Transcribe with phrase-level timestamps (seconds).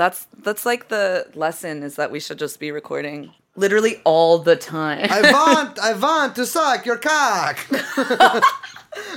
[0.00, 4.56] That's that's like the lesson is that we should just be recording literally all the
[4.56, 5.06] time.
[5.10, 7.58] I want, I want to suck your cock.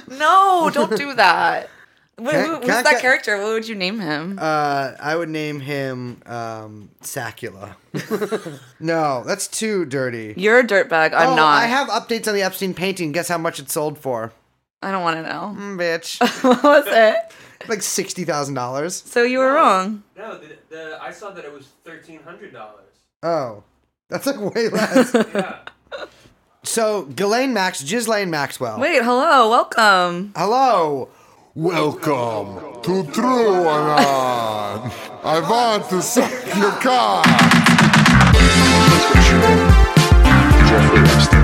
[0.09, 1.69] no, don't do that.
[2.17, 3.37] Can- who- who's can that can- character?
[3.37, 4.37] What would you name him?
[4.37, 7.77] Uh, I would name him um, Sacula.
[8.81, 10.33] no, that's too dirty.
[10.35, 11.13] You're a dirtbag.
[11.13, 11.63] I'm oh, not.
[11.63, 13.13] I have updates on the Epstein painting.
[13.13, 14.33] Guess how much it sold for?
[14.81, 15.55] I don't want to know.
[15.57, 17.33] Mm, bitch, what was it?
[17.67, 18.95] like sixty thousand dollars.
[19.05, 20.03] So you were wrong.
[20.17, 22.79] No, the, the I saw that it was thirteen hundred dollars.
[23.21, 23.63] Oh,
[24.09, 25.13] that's like way less.
[25.13, 25.57] Yeah.
[26.63, 28.79] so, Ghislaine Max, Ghislaine Maxwell.
[28.79, 30.33] Wait, hello, welcome.
[30.35, 31.09] Hello.
[31.55, 37.25] Welcome to True or I want to suck your cock.
[40.67, 41.42] Jeffrey Epstein.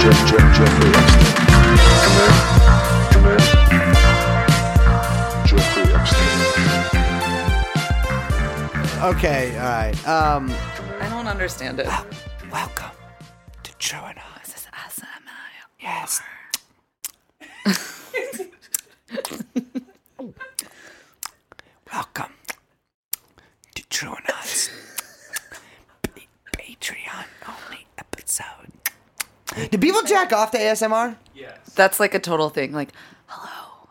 [0.00, 1.36] Jeff, Jeff, Jeffrey Epstein.
[2.00, 2.32] Come in.
[3.10, 3.38] Come in.
[5.46, 6.38] Jeffrey Epstein.
[9.14, 10.08] Okay, all right.
[10.08, 10.50] Um,
[11.02, 11.86] I don't understand it.
[12.50, 12.90] welcome
[13.62, 14.42] to True or Not.
[14.42, 15.04] This is ASMR.
[15.80, 16.22] Yes.
[21.92, 22.32] Welcome
[23.74, 24.70] to True or Not's
[26.56, 27.29] Patreon only episode.
[29.70, 31.16] Do people jack off to ASMR?
[31.34, 31.58] Yes.
[31.74, 32.72] That's like a total thing.
[32.72, 32.90] Like,
[33.26, 33.88] hello.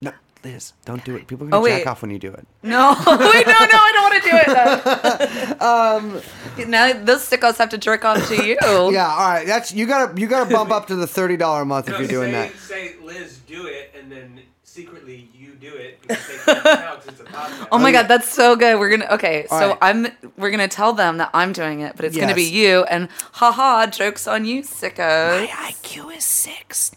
[0.00, 0.12] No,
[0.44, 1.26] Liz, don't do it.
[1.26, 2.46] People can Oh, jack off when you do it.
[2.62, 5.58] No, wait, no, no, I don't want to do it.
[5.58, 5.66] Though.
[6.66, 8.56] um, now those sickos have to jerk off to you.
[8.92, 9.46] Yeah, all right.
[9.46, 12.08] That's you gotta you gotta bump up to the thirty dollar a month if you're
[12.08, 12.56] doing say, that.
[12.56, 14.40] Say, Liz, do it, and then
[14.72, 17.68] secretly you do it because they can't tell 'cause it's a podcast.
[17.70, 18.78] Oh my god, that's so good.
[18.80, 19.78] We're gonna okay, All so right.
[19.82, 20.06] I'm
[20.38, 22.52] we're gonna tell them that I'm doing it, but it's gonna be Yes.
[22.52, 25.46] you and haha, jokes on you, sickos.
[25.48, 26.92] IQ is six.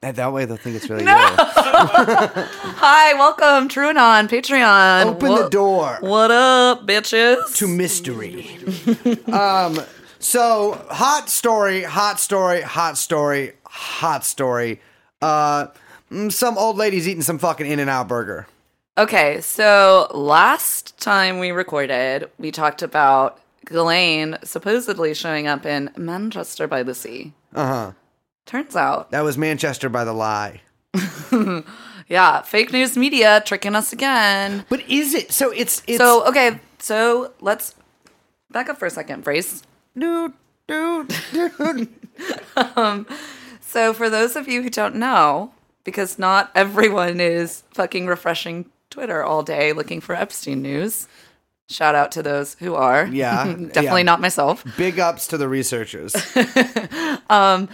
[0.00, 1.08] that, that way they'll think it's really you.
[1.10, 5.06] Hi, welcome, True and on Patreon.
[5.06, 5.10] you.
[5.10, 7.56] Open the What- door What up, bitches?
[7.56, 8.58] to mystery.
[9.32, 9.80] um,
[10.20, 14.80] so hot story, hot story, hot story, hot story.
[15.20, 15.66] Uh,
[16.10, 18.46] mm, some old lady's eating some fucking In and Out burger.
[18.96, 26.66] Okay, so last time we recorded, we talked about Ghislaine supposedly showing up in Manchester
[26.66, 27.32] by the Sea.
[27.54, 27.92] Uh huh.
[28.46, 30.62] Turns out, That was Manchester by the lie.
[32.08, 34.64] yeah, fake news media tricking us again.
[34.68, 35.30] But is it?
[35.32, 37.74] So it's it's So, okay, so let's
[38.50, 39.62] back up for a second, Brace.
[39.96, 40.32] dude,
[40.66, 41.88] dude, dude.
[43.68, 45.52] So, for those of you who don't know,
[45.84, 51.06] because not everyone is fucking refreshing Twitter all day looking for Epstein news,
[51.68, 53.06] shout out to those who are.
[53.06, 54.04] Yeah, Definitely yeah.
[54.04, 54.64] not myself.
[54.78, 56.14] Big ups to the researchers.
[57.28, 57.68] A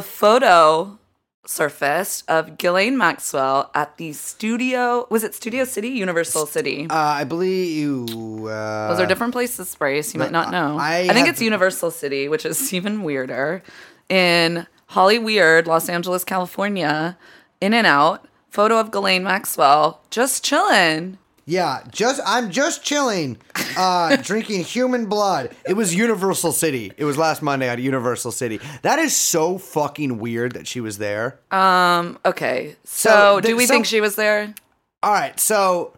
[0.00, 1.00] photo
[1.46, 5.08] surfaced of Ghislaine Maxwell at the studio.
[5.10, 5.88] Was it Studio City?
[5.88, 6.86] Universal City.
[6.88, 8.46] Uh, I believe you.
[8.48, 10.14] Uh, Those are different places, Brace.
[10.14, 10.78] You might not know.
[10.78, 13.64] I I, think it's Universal City, which is even weirder.
[14.08, 17.18] In Holly Weird, Los Angeles, California,
[17.60, 21.18] in and out, photo of Ghislaine Maxwell just chilling.
[21.46, 23.38] Yeah, just I'm just chilling,
[23.76, 25.50] uh, drinking human blood.
[25.68, 26.92] It was Universal City.
[26.96, 28.60] It was last Monday at Universal City.
[28.82, 31.40] That is so fucking weird that she was there.
[31.50, 32.16] Um.
[32.24, 34.54] Okay, so, So, do we so- think she was there?
[35.02, 35.92] All right, so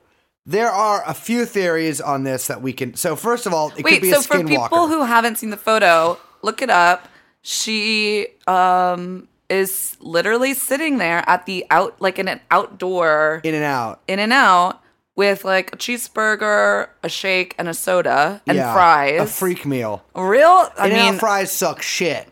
[0.46, 2.94] there are a few theories on this that we can.
[2.96, 5.50] So first of all, it could Wait, be so a for people who haven't seen
[5.50, 7.08] the photo, look it up.
[7.48, 13.62] She um is literally sitting there at the out like in an outdoor in and
[13.62, 14.00] out.
[14.08, 14.82] in and out
[15.14, 19.20] with like a cheeseburger, a shake, and a soda and Yeah, fries.
[19.20, 20.02] A freak meal.
[20.16, 20.70] Real?
[20.76, 22.28] I In mean, fries suck shit.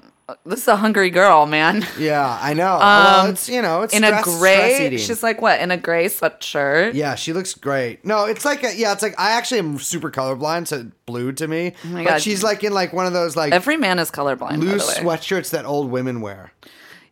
[0.46, 1.86] This is a hungry girl, man.
[1.98, 2.78] Yeah, I know.
[2.78, 5.60] well, Um, it's you know, it's in stress, a gray, she's like what?
[5.60, 6.94] In a gray sweatshirt.
[6.94, 8.04] Yeah, she looks great.
[8.04, 11.46] No, it's like a, yeah, it's like I actually am super colorblind, so blue to
[11.46, 11.74] me.
[11.84, 12.22] Oh my but God.
[12.22, 14.58] she's like in like one of those like Every man is colorblind.
[14.58, 16.52] loose sweatshirts that old women wear.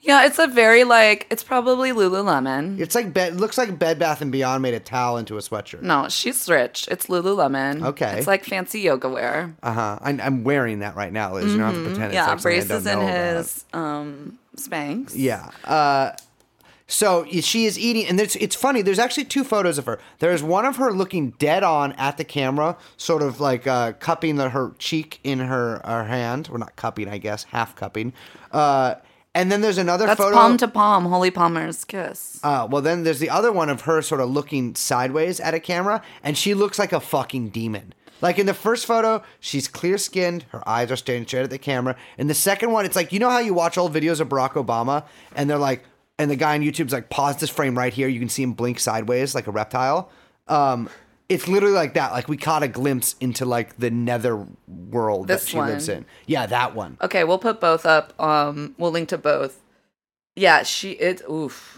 [0.02, 2.81] Yeah, it's a very like it's probably Lululemon.
[2.81, 5.82] It's like bed looks like Bed Bath and Beyond made a towel into a sweatshirt.
[5.82, 6.88] No, she's rich.
[6.90, 7.84] It's Lululemon.
[7.84, 8.19] Okay.
[8.19, 9.54] It's like fancy yoga wear.
[9.62, 9.99] Uh huh.
[10.02, 11.52] I'm wearing that right now, Liz.
[11.52, 12.02] You don't have to pretend.
[12.02, 12.14] Mm-hmm.
[12.14, 15.12] yeah, it's like Brace I is don't in his um Spanx.
[15.14, 15.50] Yeah.
[15.64, 16.12] Uh,
[16.88, 18.82] so she is eating, and it's it's funny.
[18.82, 20.00] There's actually two photos of her.
[20.19, 24.37] There's one of her looking dead on at the camera, sort of like uh, cupping
[24.37, 28.12] the, her cheek in her her hand, or not cupping, I guess, half cupping.
[28.50, 28.96] Uh,
[29.34, 30.37] and then there's another That's photo.
[30.37, 32.40] palm to palm, Holy Palmer's kiss.
[32.43, 35.61] uh, well, then there's the other one of her sort of looking sideways at a
[35.61, 37.94] camera, and she looks like a fucking demon.
[38.20, 41.58] Like in the first photo, she's clear skinned, her eyes are staring straight at the
[41.58, 41.96] camera.
[42.19, 44.52] In the second one, it's like you know how you watch old videos of Barack
[44.52, 45.84] Obama and they're like,
[46.19, 48.06] and the guy on YouTube's like, pause this frame right here.
[48.06, 50.08] You can see him blink sideways like a reptile.
[50.46, 50.88] Um,
[51.32, 52.12] it's literally like that.
[52.12, 55.99] Like we caught a glimpse into like the nether world This that she lives one.
[55.99, 56.06] in.
[56.26, 56.96] Yeah, that one.
[57.00, 58.12] Okay, we'll put both up.
[58.20, 59.61] Um, we'll link to both.
[60.37, 61.23] Yeah, she it.
[61.31, 61.71] Oof.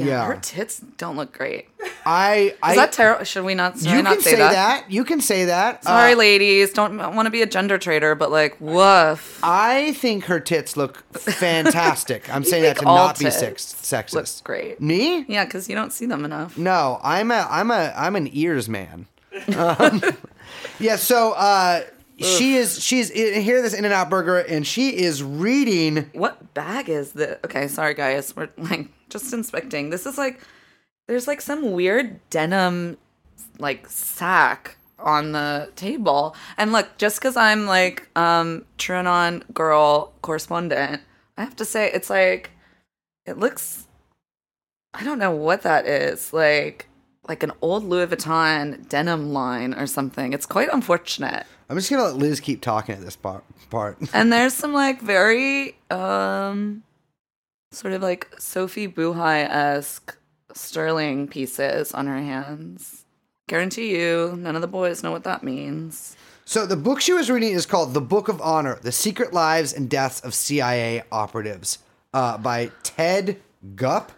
[0.00, 0.26] Yeah, Yeah.
[0.26, 1.68] her tits don't look great.
[2.06, 3.24] I, I Is that terrible?
[3.24, 3.78] Should we not?
[3.78, 4.90] Should I you not can say that?
[4.90, 5.84] You can say that.
[5.84, 6.72] Sorry, Uh, ladies.
[6.72, 9.38] Don't want to be a gender traitor, but like, woof.
[9.42, 12.32] I think her tits look fantastic.
[12.32, 14.12] I'm saying that to not be sex- sexist.
[14.14, 14.80] Looks great.
[14.80, 15.24] Me?
[15.28, 16.56] Yeah, because you don't see them enough.
[16.58, 19.06] No, I'm a I'm a I'm an ears man.
[19.56, 20.02] Um,
[20.80, 21.82] yeah, so uh
[22.18, 26.88] she is she's here this In and Out burger and she is reading What bag
[26.90, 27.38] is this?
[27.44, 28.34] Okay, sorry guys.
[28.36, 29.90] We're like just inspecting.
[29.90, 30.40] This is like
[31.08, 32.96] there's like some weird denim
[33.58, 36.36] like sack on the table.
[36.56, 41.02] And look, just because I'm like um TrueAnon girl correspondent,
[41.36, 42.50] I have to say it's like
[43.26, 43.86] it looks
[44.94, 46.32] I don't know what that is.
[46.32, 46.88] Like
[47.28, 50.32] like an old Louis Vuitton denim line or something.
[50.32, 51.46] It's quite unfortunate.
[51.68, 53.98] I'm just gonna let Liz keep talking at this part part.
[54.12, 56.82] And there's some like very um
[57.72, 60.16] sort of like Sophie Buhai esque
[60.52, 63.04] sterling pieces on her hands.
[63.48, 66.16] Guarantee you, none of the boys know what that means.
[66.44, 69.72] So the book she was reading is called The Book of Honor: The Secret Lives
[69.72, 71.78] and Deaths of CIA Operatives
[72.12, 73.40] uh, by Ted
[73.76, 74.12] Gupp.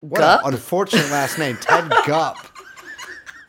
[0.00, 0.44] What Gupp?
[0.44, 2.36] unfortunate last name, Ted Gupp.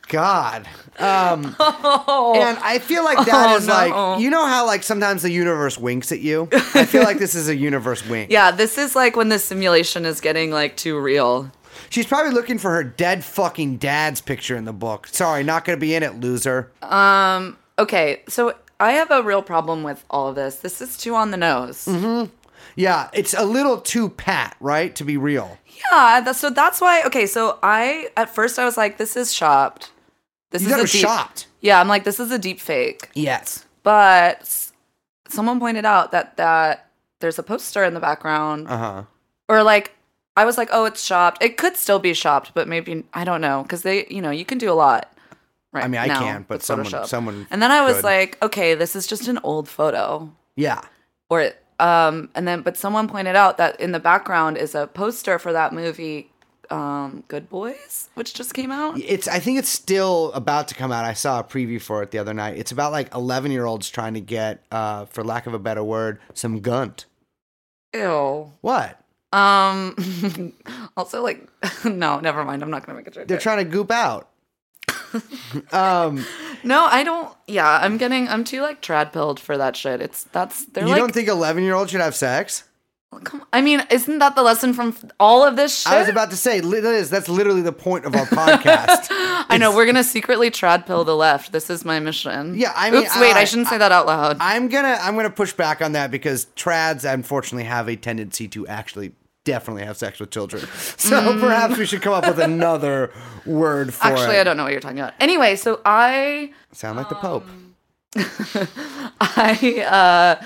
[0.08, 0.68] God.
[0.98, 3.74] Um, and I feel like that is Oh, no.
[4.14, 6.48] like you know how like sometimes the universe winks at you.
[6.74, 8.32] I feel like this is a universe wink.
[8.32, 11.52] Yeah, this is like when the simulation is getting like too real.
[11.90, 15.08] She's probably looking for her dead fucking dad's picture in the book.
[15.08, 16.72] Sorry, not gonna be in it, loser.
[16.82, 17.58] Um.
[17.78, 20.56] Okay, so I have a real problem with all of this.
[20.58, 21.88] This is too on the nose.
[22.78, 24.94] Yeah, it's a little too pat, right?
[24.96, 25.58] To be real.
[25.92, 27.04] Yeah, that's, so that's why.
[27.04, 29.92] Okay, so I at first I was like, this is shopped.
[30.52, 31.48] This You is it a deep, shopped.
[31.62, 33.10] Yeah, I'm like, this is a deep fake.
[33.14, 33.66] Yes.
[33.84, 34.72] but
[35.28, 36.90] someone pointed out that that
[37.20, 39.04] there's a poster in the background Uh huh.
[39.50, 39.96] or like
[40.38, 43.42] i was like oh it's shopped it could still be shopped but maybe i don't
[43.42, 45.12] know because they you know you can do a lot
[45.74, 47.08] right I mean, I can't, but someone- Photoshop.
[47.08, 48.04] someone and then i was could.
[48.04, 50.82] like okay this is just an old photo Yeah.
[51.30, 55.40] or um and then but someone pointed out that in the background is a poster
[55.40, 56.30] for that movie
[56.72, 59.28] um good boys which just came out It's.
[59.28, 61.06] I think it's still about to come out.
[61.06, 62.58] I saw a preview for it the other night.
[62.58, 65.84] It's about like eleven year olds trying to get, uh, for lack of a better
[65.84, 67.06] word, some gunt.
[67.94, 69.00] ew What?
[69.34, 69.96] um
[70.98, 71.46] also like
[71.84, 74.30] no never mind i'm not gonna make a joke They're trying to goop out.
[75.72, 76.26] um,
[76.64, 77.34] No, I don't.
[77.48, 78.28] Yeah, I'm getting.
[78.28, 80.02] I'm too like trad pilled for that shit.
[80.02, 81.00] It's that's they're you like.
[81.00, 82.64] don't think eleven year olds should have sex?
[83.24, 85.92] Come, I mean, isn't that the lesson from all of this shit?
[85.94, 89.08] I was about to say, Liz, that's literally the point of our podcast.
[89.50, 91.52] I know we're gonna secretly trad pill the left.
[91.52, 92.56] This is my mission.
[92.56, 94.38] Yeah, I mean, Oops, wait, I, I- shouldn't say that out loud.
[94.40, 98.68] I'm gonna I'm gonna push back on that because trads unfortunately have a tendency to
[98.68, 99.14] actually
[99.44, 100.64] definitely have sex with children.
[100.98, 103.12] So perhaps we should come up with another
[103.46, 104.12] word for Mm.
[104.12, 104.42] Actually, it.
[104.42, 105.14] I don't know what you're talking about.
[105.20, 107.46] Anyway, so I Sound like the Pope.
[109.22, 109.86] I
[110.42, 110.46] uh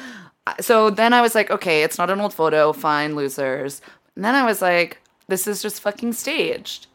[0.60, 3.82] so then I was like, okay, it's not an old photo, fine, losers.
[4.16, 6.88] And then I was like, this is just fucking staged.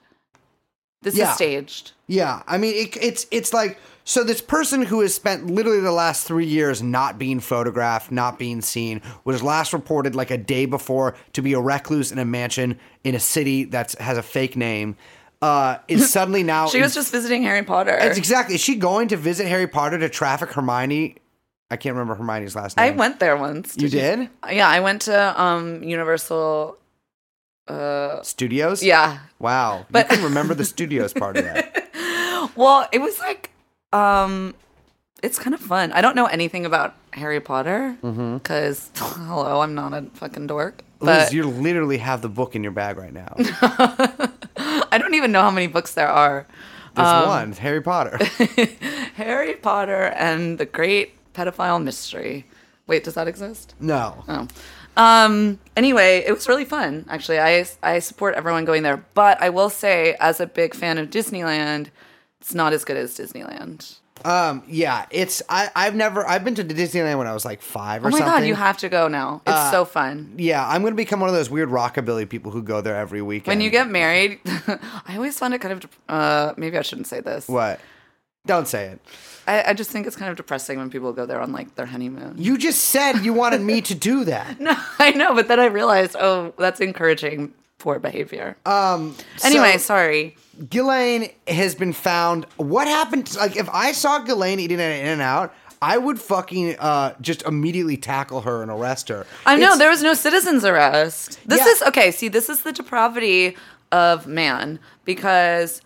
[1.02, 1.30] This Yeah.
[1.30, 1.92] is staged.
[2.06, 5.92] Yeah, I mean it, it's it's like so this person who has spent literally the
[5.92, 10.66] last three years not being photographed, not being seen, was last reported like a day
[10.66, 14.56] before to be a recluse in a mansion in a city that has a fake
[14.56, 14.96] name.
[15.42, 17.96] Uh, is suddenly now She was just visiting Harry Potter.
[18.00, 18.54] It's exactly.
[18.54, 21.16] Is she going to visit Harry Potter to traffic Hermione?
[21.74, 22.86] I can't remember Hermione's last name.
[22.86, 23.76] I went there once.
[23.76, 24.28] You did?
[24.48, 26.78] Yeah, I went to um Universal.
[27.66, 28.82] Uh, Studios?
[28.82, 29.18] yeah.
[29.38, 29.86] Wow.
[29.90, 31.80] But- you can remember the studios part of that.
[32.56, 33.50] Well, it was like,
[33.92, 34.54] um,
[35.22, 35.90] it's kind of fun.
[35.92, 40.84] I don't know anything about Harry Potter because, hello, I'm not a fucking dork.
[41.00, 43.32] Liz, But you literally have the book in your bag right now.
[44.92, 46.46] I don't even know how many books there are.
[46.94, 48.18] There's Um, one, Harry Potter.
[49.16, 52.46] Harry Potter and the Great Pedophile Mystery.
[52.86, 53.74] Wait, does that exist?
[53.80, 54.24] No.
[54.28, 54.48] Oh.
[54.96, 55.58] Um.
[55.76, 57.04] Anyway, it was really fun.
[57.08, 60.98] Actually, I I support everyone going there, but I will say, as a big fan
[60.98, 61.88] of Disneyland,
[62.40, 63.96] it's not as good as Disneyland.
[64.24, 68.02] Um, yeah, it's I, I've never I've been to Disneyland when I was like five
[68.02, 68.22] or something.
[68.22, 68.42] Oh my something.
[68.42, 69.42] god, you have to go now.
[69.46, 70.34] It's Uh, so fun.
[70.38, 73.48] Yeah, I'm gonna become one of those weird rockabilly people who go there every weekend.
[73.48, 75.90] When you get married, I always find it kind of.
[76.08, 77.48] Uh, maybe I shouldn't say this.
[77.48, 77.80] what?
[78.46, 79.00] Don't say it.
[79.46, 81.86] I, I just think it's kind of depressing when people go there on like their
[81.86, 82.34] honeymoon.
[82.38, 84.58] You just said you wanted me to do that.
[84.64, 88.56] No, I know, but then I realized, oh, that's encouraging poor behavior.
[88.66, 89.16] Um.
[89.44, 90.36] Anyway, so- sorry.
[90.70, 92.46] Ghislaine has been found.
[92.56, 93.34] What happened?
[93.36, 97.42] Like, if I saw Ghislaine eating at In and Out, I would fucking uh, just
[97.42, 99.26] immediately tackle her and arrest her.
[99.44, 101.40] I know It's- there was no citizens arrest.
[101.44, 101.72] This Yeah.
[101.72, 102.10] is okay.
[102.12, 103.56] See, this is the depravity
[103.90, 105.82] of man because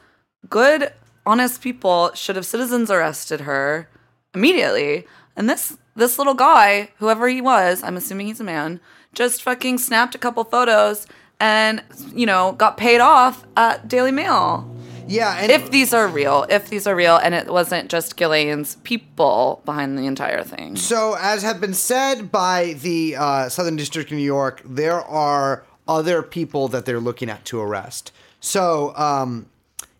[0.50, 0.92] good,
[1.28, 3.88] honest people should have citizens arrested her
[4.34, 5.06] immediately,
[5.36, 8.80] and this this little guy, whoever he was, I'm assuming he's a man,
[9.12, 11.06] just fucking snapped a couple photos
[11.38, 11.82] and
[12.14, 14.74] you know got paid off at Daily Mail.
[15.06, 18.76] Yeah, and If these are real, if these are real, and it wasn't just Ghislaine's
[18.76, 20.76] people behind the entire thing.
[20.76, 25.64] So, as have been said by the uh, Southern District of New York, there are
[25.86, 28.12] other people that they're looking at to arrest.
[28.40, 29.46] So, um,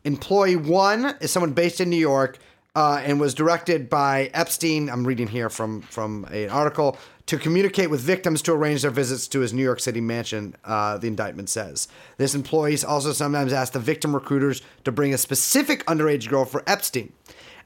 [0.09, 2.39] employee one is someone based in New York
[2.75, 4.89] uh, and was directed by Epstein.
[4.89, 6.97] I'm reading here from from an article
[7.27, 10.57] to communicate with victims to arrange their visits to his New York City mansion.
[10.65, 15.19] Uh, the indictment says this employee also sometimes asked the victim recruiters to bring a
[15.19, 17.13] specific underage girl for Epstein.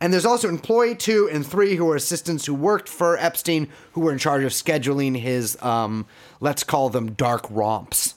[0.01, 4.01] And there's also employee two and three who are assistants who worked for Epstein, who
[4.01, 6.07] were in charge of scheduling his, um,
[6.41, 8.15] let's call them dark romps.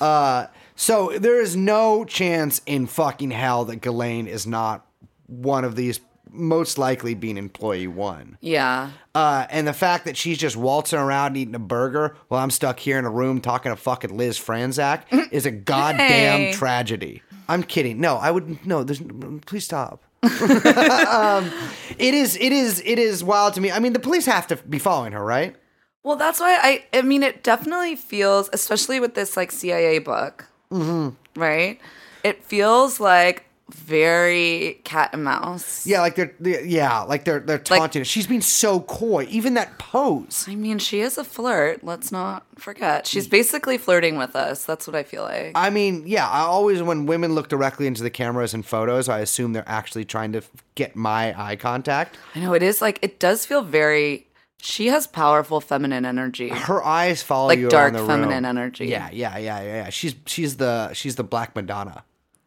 [0.00, 4.86] Uh, so there is no chance in fucking hell that Ghislaine is not
[5.26, 6.00] one of these,
[6.30, 8.36] most likely being employee one.
[8.40, 8.90] Yeah.
[9.14, 12.78] Uh, and the fact that she's just waltzing around eating a burger while I'm stuck
[12.80, 15.02] here in a room talking to fucking Liz Franczak
[15.32, 16.52] is a goddamn Hey.
[16.52, 17.22] tragedy.
[17.48, 18.00] I'm kidding.
[18.00, 18.82] No, I would no.
[18.84, 19.02] There's
[19.46, 20.02] please stop.
[20.24, 21.50] um,
[21.98, 22.36] it is.
[22.36, 22.80] It is.
[22.84, 23.70] It is wild to me.
[23.70, 25.54] I mean, the police have to be following her, right?
[26.02, 26.84] Well, that's why I.
[26.98, 31.40] I mean, it definitely feels, especially with this like CIA book, Mm-hmm.
[31.40, 31.80] right?
[32.22, 35.86] It feels like very cat and mouse.
[35.86, 38.04] Yeah, like they're, they yeah, like they're they're taunting her.
[38.04, 39.26] She's being so coy.
[39.30, 40.44] Even that pose.
[40.48, 41.82] I mean, she is a flirt.
[41.82, 43.06] Let's not forget.
[43.06, 44.64] She's basically flirting with us.
[44.64, 45.52] That's what I feel like.
[45.54, 46.28] I mean, yeah.
[46.28, 50.04] I always when women look directly into the cameras and photos, I assume they're actually
[50.04, 50.42] trying to
[50.74, 52.18] get my eye contact.
[52.34, 54.26] I know it is like it does feel very.
[54.66, 56.48] She has powerful feminine energy.
[56.48, 58.56] Her eyes follow Like you dark around the feminine room.
[58.56, 58.86] energy.
[58.86, 59.90] Yeah, yeah, yeah, yeah, yeah.
[59.90, 62.02] She's she's the she's the Black Madonna.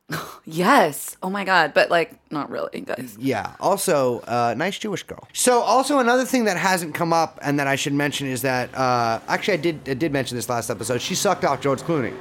[0.50, 1.18] Yes.
[1.22, 1.74] Oh my god.
[1.74, 3.18] But like, not really, guys.
[3.20, 3.56] Yeah.
[3.60, 5.28] Also, uh, nice Jewish girl.
[5.34, 8.74] So, also another thing that hasn't come up and that I should mention is that
[8.74, 11.02] uh, actually I did I did mention this last episode.
[11.02, 12.16] She sucked off George Clooney.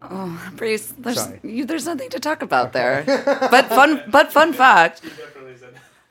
[0.00, 3.02] Oh, Breeze, there's you, there's nothing to talk about there.
[3.50, 4.02] but fun.
[4.08, 5.02] But fun fact.
[5.02, 5.54] Definitely.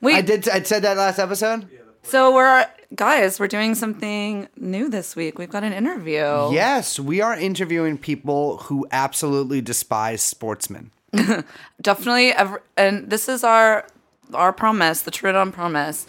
[0.02, 1.66] We I did I said that last episode.
[2.02, 5.38] So we're guys, we're doing something new this week.
[5.38, 6.50] We've got an interview.
[6.52, 10.90] Yes, we are interviewing people who absolutely despise sportsmen.
[11.80, 13.86] Definitely ev- and this is our
[14.34, 16.06] our promise, the TrueAnon promise.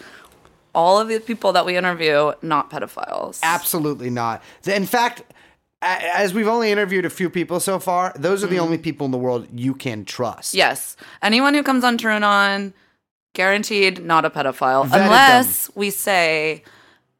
[0.74, 3.38] All of the people that we interview not pedophiles.
[3.42, 4.42] Absolutely not.
[4.66, 5.22] In fact,
[5.80, 8.64] as we've only interviewed a few people so far, those are the mm-hmm.
[8.64, 10.54] only people in the world you can trust.
[10.54, 10.96] Yes.
[11.22, 12.72] Anyone who comes on TrueAnon
[13.34, 16.62] guaranteed not a pedophile Vetted unless we say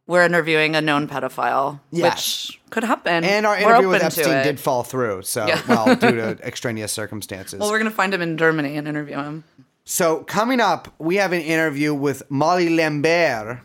[0.06, 2.48] we're interviewing a known pedophile, Yes.
[2.48, 3.24] which could happen.
[3.24, 5.60] And our interview with to Epstein did fall through, so Yeah.
[5.68, 7.58] well, due to extraneous circumstances.
[7.60, 9.44] Well, we're gonna find him in Germany and interview him.
[9.84, 13.60] So coming up, we have an interview with Molly Lambert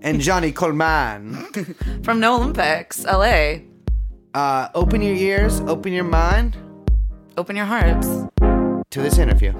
[0.00, 1.34] and Johnny Coleman.
[2.02, 3.60] From No Olympics, LA.
[4.34, 6.56] Uh, open your ears, open your mind
[7.38, 8.06] Open your hearts.
[8.90, 9.52] to this interview.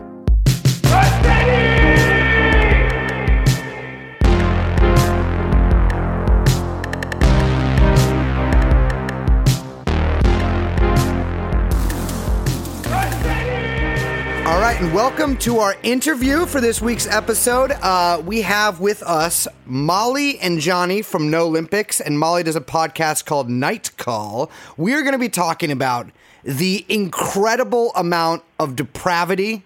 [14.52, 17.72] All right, and welcome to our interview for this week's episode.
[17.80, 22.60] Uh, we have with us Molly and Johnny from No Olympics, and Molly does a
[22.60, 24.50] podcast called Night Call.
[24.76, 26.10] We are going to be talking about
[26.44, 29.64] the incredible amount of depravity,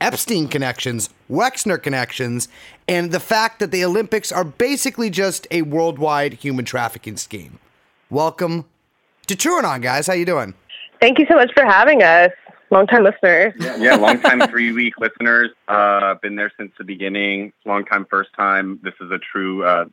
[0.00, 2.46] Epstein connections, Wexner connections,
[2.86, 7.58] and the fact that the Olympics are basically just a worldwide human trafficking scheme.
[8.10, 8.66] Welcome
[9.26, 10.06] to TrueAnon, guys.
[10.06, 10.54] How you doing?
[11.00, 12.30] Thank you so much for having us.
[12.70, 13.52] Long time listener.
[13.58, 15.50] yeah, long time three week listeners.
[15.66, 17.52] Uh, been there since the beginning.
[17.64, 18.78] Long time, first time.
[18.82, 19.86] This is a true, uh,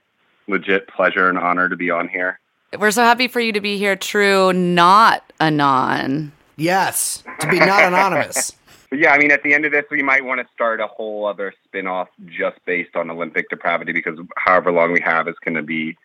[0.48, 2.40] legit pleasure and honor to be on here.
[2.78, 6.34] We're so happy for you to be here, True, not Anon.
[6.58, 8.54] Yes, to be not anonymous.
[8.90, 11.26] Yeah, I mean, at the end of this, we might want to start a whole
[11.26, 15.56] other spin off just based on Olympic depravity because however long we have is going
[15.56, 15.98] to be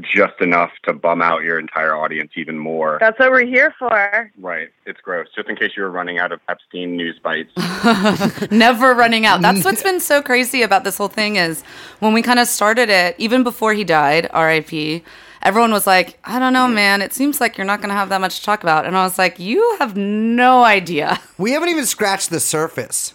[0.00, 2.98] just enough to bum out your entire audience even more.
[3.00, 4.30] That's what we're here for.
[4.38, 4.68] Right.
[4.86, 5.28] It's gross.
[5.34, 7.50] Just in case you were running out of Epstein news bites.
[8.50, 9.40] Never running out.
[9.40, 11.62] That's what's been so crazy about this whole thing is
[12.00, 15.04] when we kind of started it, even before he died, RIP,
[15.42, 17.02] everyone was like, I don't know, man.
[17.02, 18.86] It seems like you're not going to have that much to talk about.
[18.86, 21.20] And I was like, you have no idea.
[21.38, 23.14] We haven't even scratched the surface.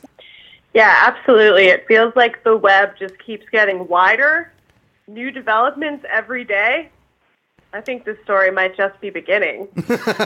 [0.74, 1.66] Yeah, absolutely.
[1.66, 4.53] It feels like the web just keeps getting wider,
[5.08, 6.90] new developments every day.
[7.74, 9.68] I think this story might just be beginning.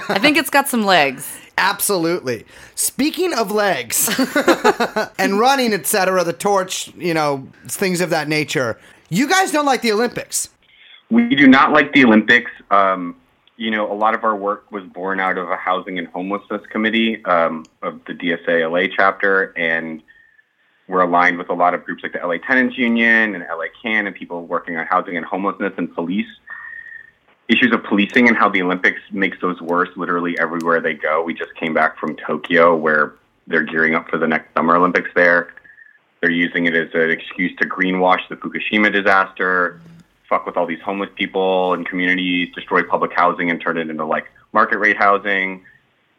[0.10, 1.40] I think it's got some legs.
[1.58, 2.46] Absolutely.
[2.76, 4.10] Speaking of legs
[5.18, 8.78] and running, etc., the torch, you know, things of that nature.
[9.10, 10.50] You guys don't like the Olympics.
[11.10, 12.52] We do not like the Olympics.
[12.70, 13.16] Um,
[13.56, 16.62] you know, a lot of our work was born out of a housing and homelessness
[16.70, 20.04] committee um, of the DSA LA chapter, and
[20.88, 24.08] we're aligned with a lot of groups like the LA Tenants Union and LA CAN
[24.08, 26.28] and people working on housing and homelessness and police
[27.50, 31.24] issues of policing and how the Olympics makes those worse literally everywhere they go.
[31.24, 33.16] We just came back from Tokyo where
[33.48, 35.54] they're gearing up for the next Summer Olympics there.
[36.22, 39.80] They're using it as an excuse to greenwash the Fukushima disaster,
[40.28, 44.06] fuck with all these homeless people and communities, destroy public housing and turn it into
[44.06, 45.64] like market rate housing.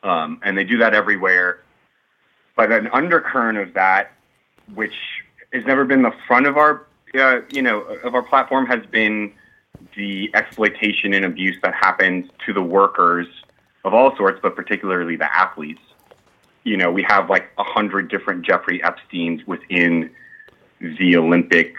[0.02, 1.60] Um, and they do that everywhere.
[2.56, 4.12] But an undercurrent of that,
[4.75, 4.94] which
[5.52, 6.87] has never been the front of our,
[7.18, 9.32] uh, you know, of our platform, has been
[9.96, 13.26] the exploitation and abuse that happens to the workers
[13.84, 15.80] of all sorts, but particularly the athletes.
[16.64, 20.10] You know, we have like a hundred different Jeffrey Epstein's within
[20.80, 21.75] the Olympic.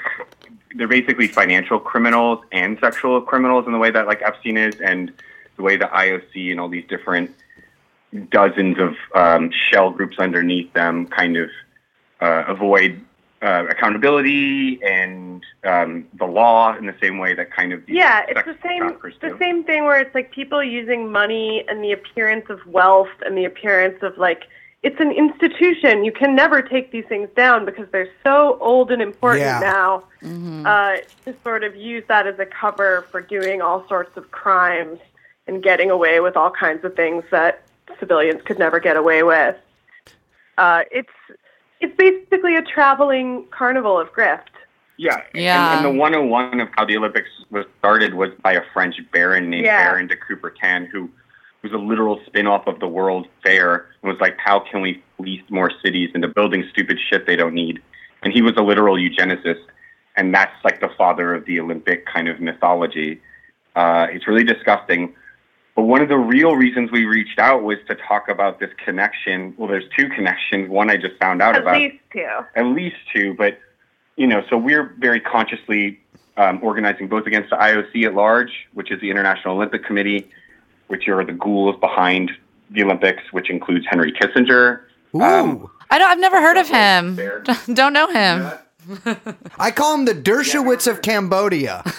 [0.76, 5.12] They're basically financial criminals and sexual criminals in the way that like Epstein is, and
[5.58, 7.36] the way the IOC and all these different
[8.32, 11.50] dozens of um, shell groups underneath them kind of
[12.22, 13.02] uh, avoid
[13.42, 18.46] uh, accountability and um, the law in the same way that kind of Yeah, it's
[18.46, 19.38] the same the do.
[19.40, 23.46] same thing where it's like people using money and the appearance of wealth and the
[23.46, 24.44] appearance of like
[24.82, 26.06] it's an institution.
[26.06, 29.60] You can never take these things down because they're so old and important Yeah.
[29.60, 30.04] now.
[30.66, 35.00] Uh, to sort of use that as a cover for doing all sorts of crimes
[35.48, 37.62] and getting away with all kinds of things that
[38.00, 39.56] civilians could never get away with.
[40.58, 41.10] Uh, it's
[41.80, 44.50] it's basically a traveling carnival of grift.
[44.98, 45.78] Yeah, Yeah.
[45.78, 49.50] And, and the 101 of how the Olympics was started was by a French baron
[49.50, 49.90] named Yeah.
[49.90, 51.10] Baron de Coubertin, who
[51.64, 55.44] was a literal spin-off of the World Fair and was like, how can we fleece
[55.50, 57.82] more cities into building stupid shit they don't need?
[58.24, 59.64] And he was a literal eugenicist,
[60.18, 63.22] and that's like the father of the Olympic kind of mythology.
[63.76, 65.16] Uh, it's really disgusting.
[65.80, 69.54] But one of the real reasons we reached out was to talk about this connection.
[69.58, 70.68] Well, there's two connections.
[70.70, 72.28] One I just found out At about At least two.
[72.58, 73.58] at least two, but
[74.18, 75.98] you know, so we're very consciously
[76.36, 80.30] um, organizing both against the IOC at large, which is the International Olympic Committee,
[80.88, 82.30] which are the ghouls behind
[82.70, 84.82] the Olympics, which includes Henry Kissinger.
[85.16, 85.22] Ooh.
[85.22, 87.16] Um, I don't, I've never heard of him.
[87.16, 87.40] There.
[87.74, 88.52] Don't know him.
[89.58, 91.86] I call him the Dershowitz of Cambodia.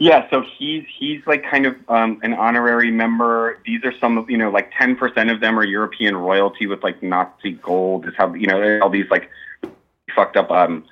[0.00, 3.58] Yeah, so he's he's like kind of um, an honorary member.
[3.66, 6.82] These are some of you know like ten percent of them are European royalty with
[6.82, 8.06] like Nazi gold.
[8.08, 9.28] Is how you know all these like
[10.16, 10.84] fucked up um,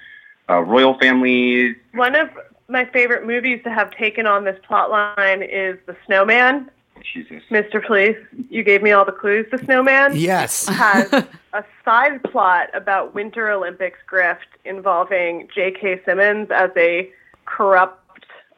[0.51, 1.75] uh, royal families.
[1.95, 2.29] One of
[2.69, 6.71] my favorite movies to have taken on this plot line is The Snowman.
[7.15, 7.43] Jesus.
[7.51, 7.83] Mr.
[7.83, 8.17] Please,
[8.51, 9.47] you gave me all the clues.
[9.51, 10.67] The Snowman Yes.
[10.69, 11.11] has
[11.55, 16.03] a side plot about Winter Olympics grift involving J.K.
[16.05, 17.11] Simmons as a
[17.47, 18.05] corrupt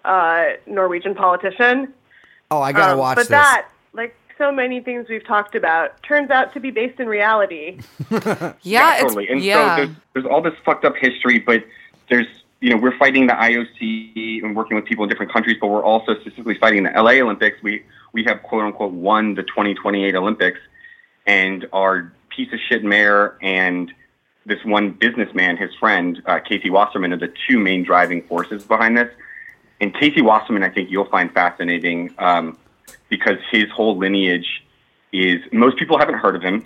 [0.05, 1.93] uh, Norwegian politician.
[2.51, 3.29] Oh, I gotta Um, watch but this.
[3.29, 7.79] that, like so many things we've talked about, turns out to be based in reality.
[8.63, 9.29] Yeah, it's totally.
[9.29, 9.77] And yeah.
[9.77, 11.65] so there's, there's all this fucked up history, but
[12.09, 12.27] there's
[12.61, 15.85] you know we're fighting the IOC and working with people in different countries, but we're
[15.85, 17.63] also specifically fighting the LA Olympics.
[17.63, 20.59] We we have quote unquote won the 2028 Olympics,
[21.27, 23.93] and our piece of shit mayor and
[24.47, 28.97] this one businessman, his friend uh, Casey Wasserman, are the two main driving forces behind
[28.97, 29.13] this.
[29.81, 32.57] And Casey Wasserman, I think you'll find fascinating um,
[33.09, 34.62] because his whole lineage
[35.12, 36.64] is most people haven't heard of him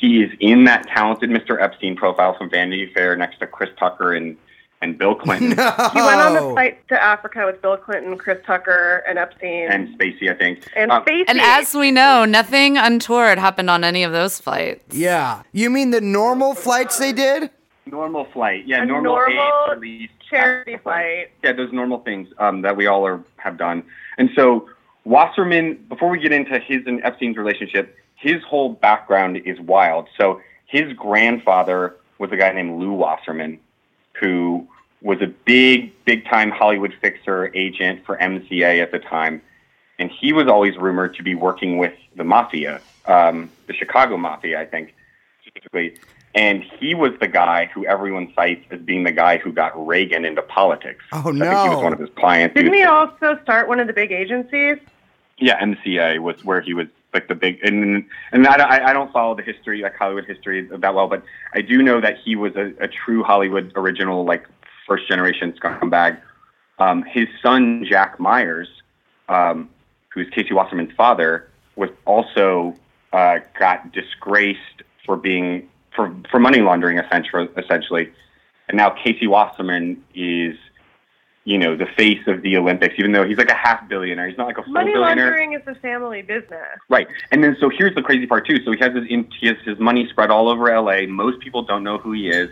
[0.00, 1.62] he is in that talented Mr.
[1.62, 4.36] Epstein profile from Vanity Fair next to Chris Tucker and,
[4.80, 9.04] and Bill Clinton He went on the flight to Africa with Bill Clinton, Chris Tucker,
[9.06, 10.66] and Epstein, and Spacey, I think.
[10.74, 11.24] and Um, Spacey.
[11.28, 14.96] and as we know, nothing untoward happened on any of those flights.
[14.96, 15.42] Yeah.
[15.52, 17.50] You mean the normal flights they did?
[17.86, 20.78] normal flight, yeah, A normal, normal aid, release, charity
[21.44, 23.84] yeah, those normal things um, that we all are have done.
[24.18, 24.68] And so
[25.04, 30.08] Wasserman, before we get into his and Epstein's relationship, his whole background is wild.
[30.16, 33.58] So his grandfather was a guy named Lew Wasserman,
[34.20, 34.66] who
[35.02, 39.42] was a big, big time Hollywood fixer agent for MCA at the time,
[39.98, 44.60] and he was always rumored to be working with the mafia, um, the Chicago mafia,
[44.60, 44.94] I think,
[45.40, 45.98] specifically.
[46.34, 50.24] And he was the guy who everyone cites as being the guy who got Reagan
[50.24, 51.04] into politics.
[51.12, 51.46] Oh, no.
[51.46, 52.54] I think he was one of his clients.
[52.54, 54.78] Didn't was- he also start one of the big agencies?
[55.38, 59.12] yeah, MCA was where he was like the big and and I, I I don't
[59.12, 62.54] follow the history like Hollywood history that well, but I do know that he was
[62.54, 64.46] a, a true Hollywood original like
[64.86, 66.20] first generation scumbag.
[66.78, 68.68] Um, his son Jack Myers,
[69.28, 69.68] um,
[70.08, 72.74] who's Casey Wasserman's father, was also
[73.12, 78.12] uh, got disgraced for being for for money laundering essentially essentially,
[78.68, 80.56] and now Casey Wasserman is.
[81.44, 84.28] You know the face of the Olympics, even though he's like a half billionaire.
[84.28, 85.26] He's not like a full Money billionaire.
[85.26, 86.78] laundering is a family business.
[86.88, 87.08] Right.
[87.32, 88.62] And then so here's the crazy part too.
[88.64, 91.06] So he has his he has his money spread all over LA.
[91.08, 92.48] Most people don't know who he is.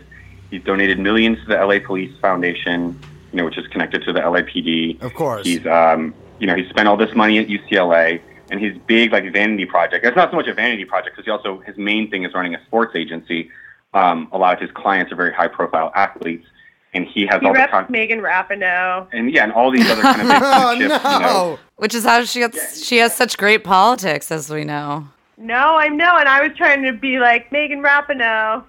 [0.49, 2.99] He's donated millions to the LA Police Foundation,
[3.31, 5.01] you know, which is connected to the LAPD.
[5.01, 5.47] Of course.
[5.47, 8.19] He's um, you know, he's spent all this money at UCLA
[8.51, 10.05] and his big like vanity project.
[10.05, 12.53] It's not so much a vanity project because he also his main thing is running
[12.53, 13.49] a sports agency.
[13.93, 16.45] Um, a lot of his clients are very high profile athletes
[16.93, 19.07] and he has He all the reps con- Megan Rapinoe.
[19.13, 20.95] and yeah, and all these other kind of big Oh, blue no.
[20.95, 21.59] you know.
[21.77, 22.85] Which is how she gets.
[22.85, 25.07] She has such great politics, as we know.
[25.37, 28.63] No, I know, and I was trying to be like Megan Rapinoe,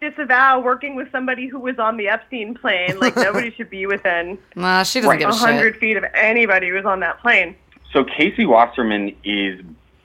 [0.00, 2.98] disavow working with somebody who was on the Epstein plane.
[2.98, 5.20] Like nobody should be within Nah, she doesn't Right.
[5.20, 7.54] give a a hundred feet of anybody who was on that plane.
[7.92, 9.60] So Casey Wasserman is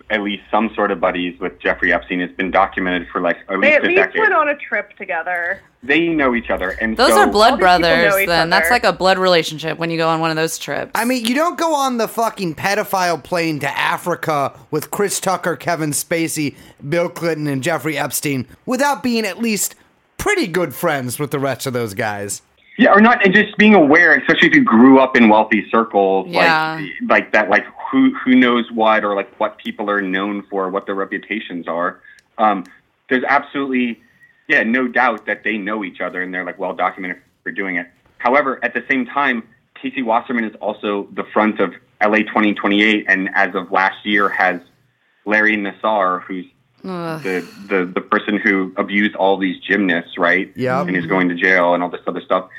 [0.10, 2.20] at least some sort of buddies with Jeffrey Epstein.
[2.20, 3.64] It's been documented for like at least a decade.
[3.64, 4.22] They at a least decade.
[4.22, 5.62] went on a trip together.
[5.84, 8.22] they know each other, and Those so, are blood All these people know brothers.
[8.22, 10.92] each Then that's like a blood relationship when you go on one of those trips.
[10.96, 15.56] I mean, you don't go on the fucking pedophile plane to Africa with Chris Tucker,
[15.56, 16.56] Kevin Spacey,
[16.88, 19.76] Bill Clinton, and Jeffrey Epstein without being at least
[20.18, 22.42] pretty good friends with the rest of those guys.
[22.78, 26.28] Yeah, or not, and just being aware, especially if you grew up in wealthy circles,
[26.30, 26.76] Yeah.
[26.80, 30.70] like like that, like who who knows what, or like what people are known for,
[30.70, 32.00] what their reputations are.
[32.38, 32.64] Um,
[33.10, 34.02] there's absolutely,
[34.48, 37.76] yeah, no doubt that they know each other and they're like well documented for doing
[37.76, 37.88] it.
[38.20, 39.44] However, at the same time,
[39.76, 44.62] Casey Wasserman is also the front of LA 2028, and as of last year, has
[45.26, 46.46] Larry Nassar, who's
[46.84, 50.52] the, the the person who abused all these gymnasts, right?
[50.56, 52.50] Yeah, And is going to jail and all this other stuff.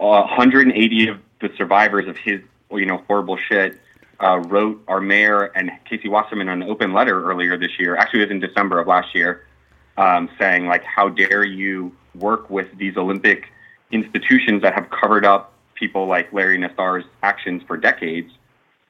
[0.00, 3.78] Uh, 180 of the survivors of his, you know, horrible shit
[4.20, 7.96] uh, wrote our mayor and Casey Wasserman an open letter earlier this year.
[7.96, 9.46] Actually, it was in December of last year,
[9.96, 13.50] um, saying like, "How dare you work with these Olympic
[13.90, 18.30] institutions that have covered up people like Larry Nassar's actions for decades?"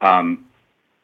[0.00, 0.44] Um,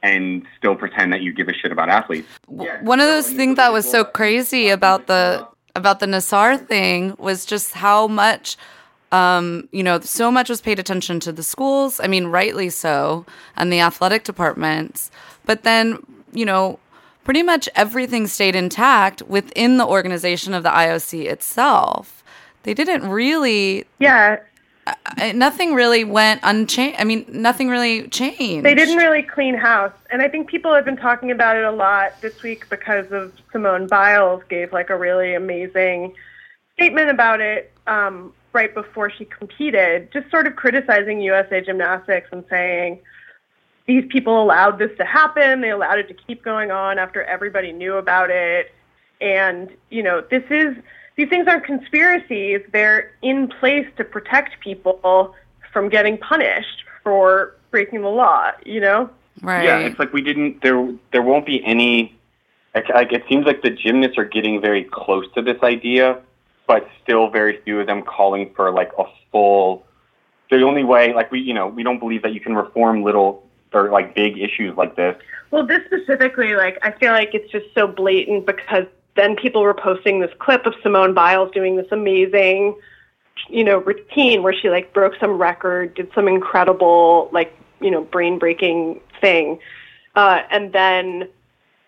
[0.03, 2.29] and still pretend that you give a shit about athletes.
[2.47, 7.45] one of those things that was so crazy about the about the Nassar thing was
[7.45, 8.57] just how much
[9.13, 12.01] um, you know, so much was paid attention to the schools.
[12.01, 15.11] I mean, rightly so, and the athletic departments.
[15.45, 15.99] But then,
[16.33, 16.79] you know,
[17.25, 22.23] pretty much everything stayed intact within the organization of the IOC itself.
[22.63, 24.37] They didn't really, Yeah,
[25.35, 26.97] nothing really went unchanged.
[26.99, 28.65] I mean, nothing really changed.
[28.65, 31.71] they didn't really clean house, and I think people have been talking about it a
[31.71, 36.15] lot this week because of Simone Biles gave like a really amazing
[36.75, 42.45] statement about it um, right before she competed, just sort of criticizing USA Gymnastics and
[42.49, 43.01] saying
[43.87, 45.61] these people allowed this to happen.
[45.61, 48.73] They allowed it to keep going on after everybody knew about it.
[49.21, 50.77] And, you know, this is,
[51.21, 52.63] these things aren't conspiracies.
[52.73, 55.35] They're in place to protect people
[55.71, 59.11] from getting punished for breaking the law, you know?
[59.43, 59.65] right.
[59.65, 60.63] Yeah, it's like we didn't.
[60.63, 62.17] There, there won't be any.
[62.75, 66.23] Like, like it seems like the gymnasts are getting very close to this idea,
[66.67, 69.85] but still very few of them calling for like a full.
[70.51, 73.47] The only way, like we, you know, we don't believe that you can reform little
[73.75, 75.17] or like big issues like this.
[75.51, 79.75] Well, this specifically, like, I feel like it's just so blatant because then people were
[79.75, 82.77] posting this clip of Simone Biles doing this amazing,
[83.49, 88.03] you know, routine where she like broke some record, did some incredible, like, you know,
[88.03, 89.59] brain breaking thing.
[90.15, 91.29] Uh, and then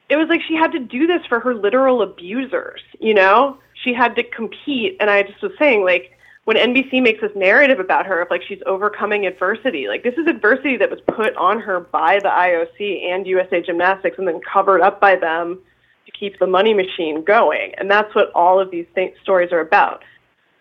[0.09, 3.57] it was like she had to do this for her literal abusers, you know?
[3.83, 4.97] She had to compete.
[5.01, 6.13] And I just was saying, like,
[6.45, 10.27] when NBC makes this narrative about her of like she's overcoming adversity, like this is
[10.27, 14.81] adversity that was put on her by the IOC and USA Gymnastics and then covered
[14.81, 15.61] up by them
[16.07, 17.73] to keep the money machine going.
[17.79, 20.03] And that's what all of these th- stories are about.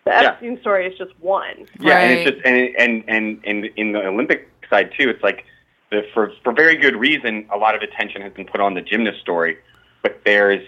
[0.04, 0.22] The Yeah.
[0.32, 1.66] Epstein story is just one.
[1.80, 5.44] Yeah, and it's just and and and and in the Olympic side too, it's like
[5.90, 8.80] the, for for very good reason, a lot of attention has been put on the
[8.80, 9.58] gymnast story,
[10.02, 10.66] but there's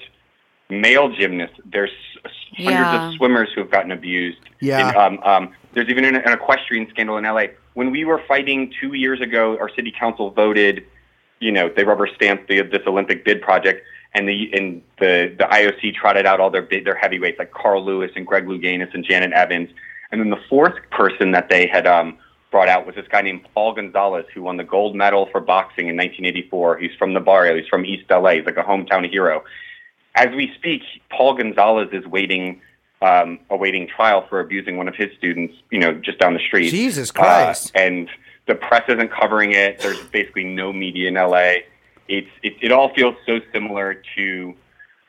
[0.71, 1.91] male gymnasts, there's
[2.57, 3.09] hundreds Yeah.
[3.09, 4.39] of swimmers who have gotten abused.
[4.61, 4.89] Yeah.
[4.89, 7.47] And, um, um, there's even an, an equestrian scandal in LA.
[7.75, 10.85] When we were fighting two years ago, our city council voted,
[11.41, 15.45] you know, they rubber stamped the, this Olympic bid project, and the and the the
[15.45, 19.33] IOC trotted out all their their heavyweights like Carl Lewis and Greg Louganis and Janet
[19.33, 19.71] Evans,
[20.13, 22.17] and then the fourth person that they had um,
[22.51, 25.89] brought out was this guy named Paul Gonzalez, who won the gold medal for boxing
[25.89, 26.79] in 1984.
[26.79, 27.57] He's from the barrio.
[27.57, 28.31] He's from East LA.
[28.35, 29.43] He's like a hometown hero.
[30.15, 32.61] As we speak, Paul Gonzalez is waiting,
[33.03, 35.55] um, awaiting trial for abusing one of his students.
[35.73, 36.71] You know, just down the street.
[36.71, 37.73] Jesus Uh, Christ.
[37.75, 38.09] and
[38.47, 39.81] the press isn't covering it.
[39.81, 41.55] There's basically no media in LA.
[42.09, 44.55] It's it, it all feels so similar to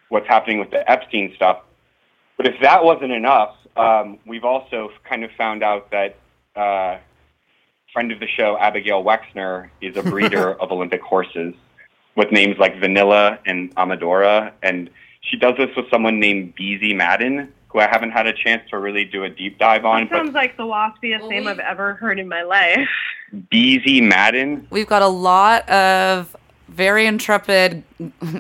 [0.10, 1.60] what's happening with the Epstein stuff.
[2.38, 6.18] But if that wasn't enough, um, we've also kind of found out that
[6.56, 6.98] uh,
[7.94, 11.54] friend of the show Abigail Wexner is a breeder of Olympic horses
[12.16, 14.90] with names like Vanilla and Amadora, and
[15.22, 18.80] she does this with someone named Beezie Madden, who I haven't had a chance to
[18.80, 20.04] really do a deep dive on.
[20.04, 22.88] That But sounds like the waspiest name I've ever heard in my life.
[23.52, 26.36] Beezie Madden, We've got a lot of
[26.68, 27.84] very intrepid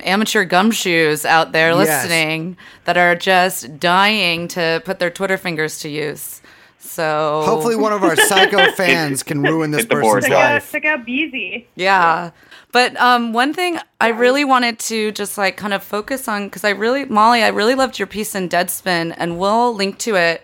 [0.03, 1.77] amateur gumshoes out there Yes.
[2.03, 6.41] listening that are just dying to put their Twitter fingers to use.
[6.79, 10.15] So Hopefully, one of our psycho fans can ruin this Hit the board.
[10.23, 10.71] person's Check out, life.
[10.71, 11.65] check out Beezie.
[11.75, 12.31] Yeah.
[12.71, 16.63] But um, one thing I really wanted to just like kind of focus on because
[16.63, 20.43] I really, Molly, I really loved your piece in Deadspin, and we'll link to it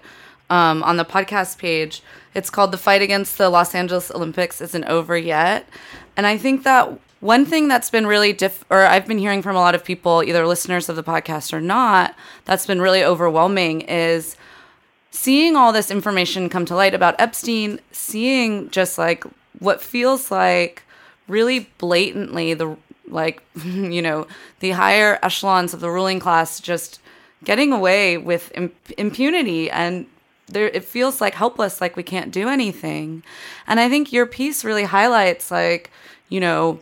[0.49, 2.01] um, on the podcast page.
[2.33, 5.67] It's called The Fight Against the Los Angeles Olympics Isn't Over Yet.
[6.17, 9.55] And I think that one thing that's been really diff, or I've been hearing from
[9.55, 13.81] a lot of people, either listeners of the podcast or not, that's been really overwhelming
[13.81, 14.35] is
[15.11, 19.23] seeing all this information come to light about Epstein, seeing just like
[19.59, 20.83] what feels like
[21.27, 22.75] really blatantly the
[23.07, 24.25] like you know
[24.59, 26.99] the higher echelons of the ruling class just
[27.43, 30.07] getting away with imp- impunity and
[30.47, 33.23] there it feels like helpless like we can't do anything.
[33.67, 35.91] And i think your piece really highlights like
[36.29, 36.79] you know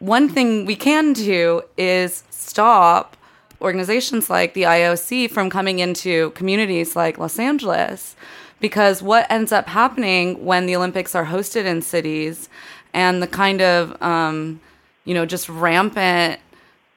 [0.00, 3.16] one thing we can do is stop
[3.60, 8.16] organizations like the IOC from coming into communities like Los Angeles
[8.60, 12.48] because what ends up happening when the Olympics are hosted in cities
[12.94, 14.60] and the kind of um,
[15.04, 16.40] you know just rampant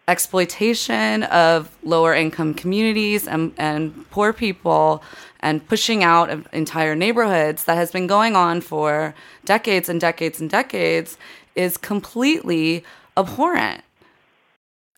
[0.07, 5.01] exploitation of lower income communities and, and poor people
[5.39, 9.13] and pushing out of entire neighborhoods that has been going on for
[9.45, 11.17] decades and decades and decades
[11.55, 12.83] is completely
[13.17, 13.83] abhorrent.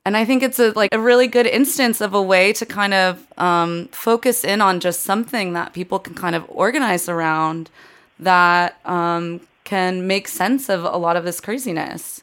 [0.05, 2.93] And I think it's a like a really good instance of a way to kind
[2.93, 7.71] of um, focus in on just something that people can kind of organize around
[8.19, 12.21] that um, can make sense of a lot of this craziness.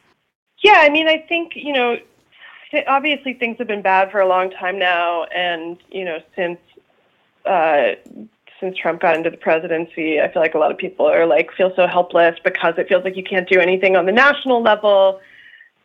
[0.63, 1.99] Yeah, I mean, I think, you know,
[2.87, 5.25] obviously things have been bad for a long time now.
[5.25, 6.61] And, you know, since,
[7.45, 7.97] uh,
[8.63, 11.53] since Trump got into the presidency, I feel like a lot of people are like,
[11.53, 15.21] feel so helpless because it feels like you can't do anything on the national level.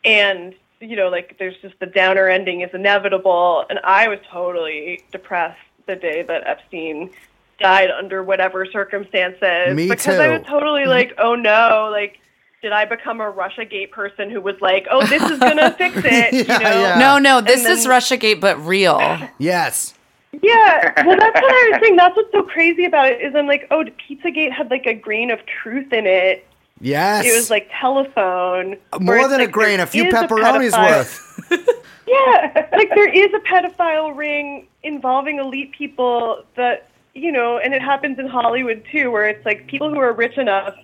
[0.04, 3.66] And, you know, like there's just the downer ending is inevitable.
[3.68, 7.10] And I was totally depressed the day that Epstein
[7.58, 9.74] died under whatever circumstances.
[9.74, 10.90] Me because I was totally mm-hmm.
[10.90, 12.20] like, oh no, like,
[12.62, 15.72] did I become a Russia Gate person who was like, oh, this is going to
[15.72, 16.32] fix it?
[16.32, 16.60] you know?
[16.60, 16.98] yeah.
[16.98, 19.00] No, no, this then- is Russiagate, but real.
[19.38, 19.94] Yes.
[20.32, 21.96] Yeah, well, that's what I was saying.
[21.96, 25.30] That's what's so crazy about it is I'm like, oh, Pizzagate had like a grain
[25.30, 26.46] of truth in it.
[26.80, 27.24] Yes.
[27.26, 28.76] It was like telephone.
[28.92, 31.74] Uh, more than like a grain, a few pepperonis pedophile- worth.
[32.08, 37.82] Yeah, like there is a pedophile ring involving elite people that you know, and it
[37.82, 40.74] happens in Hollywood too, where it's like people who are rich enough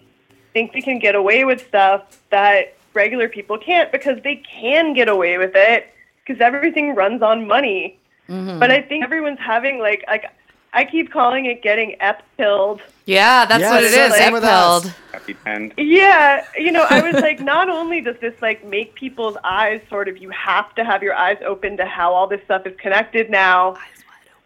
[0.53, 5.09] think they can get away with stuff that regular people can't because they can get
[5.09, 5.95] away with it
[6.27, 7.99] because everything runs on money.
[8.29, 10.25] But I think everyone's having like like
[10.73, 12.81] I keep calling it getting ep pilled.
[13.07, 14.17] Yeah, that's Yeah, what it same- is.
[14.17, 14.91] same with us.
[15.13, 15.73] Happy Pen.
[15.77, 20.09] Yeah, you know, I was like, not only does this like make people's eyes sort
[20.09, 23.31] of, you have to have your eyes open to how all this stuff is connected
[23.31, 23.77] now,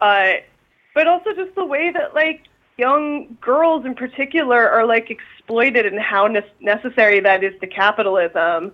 [0.01, 0.33] uh,
[0.93, 2.43] but also just the way that like
[2.77, 8.71] young girls in particular are like exploited and how ne- necessary that is to capitalism.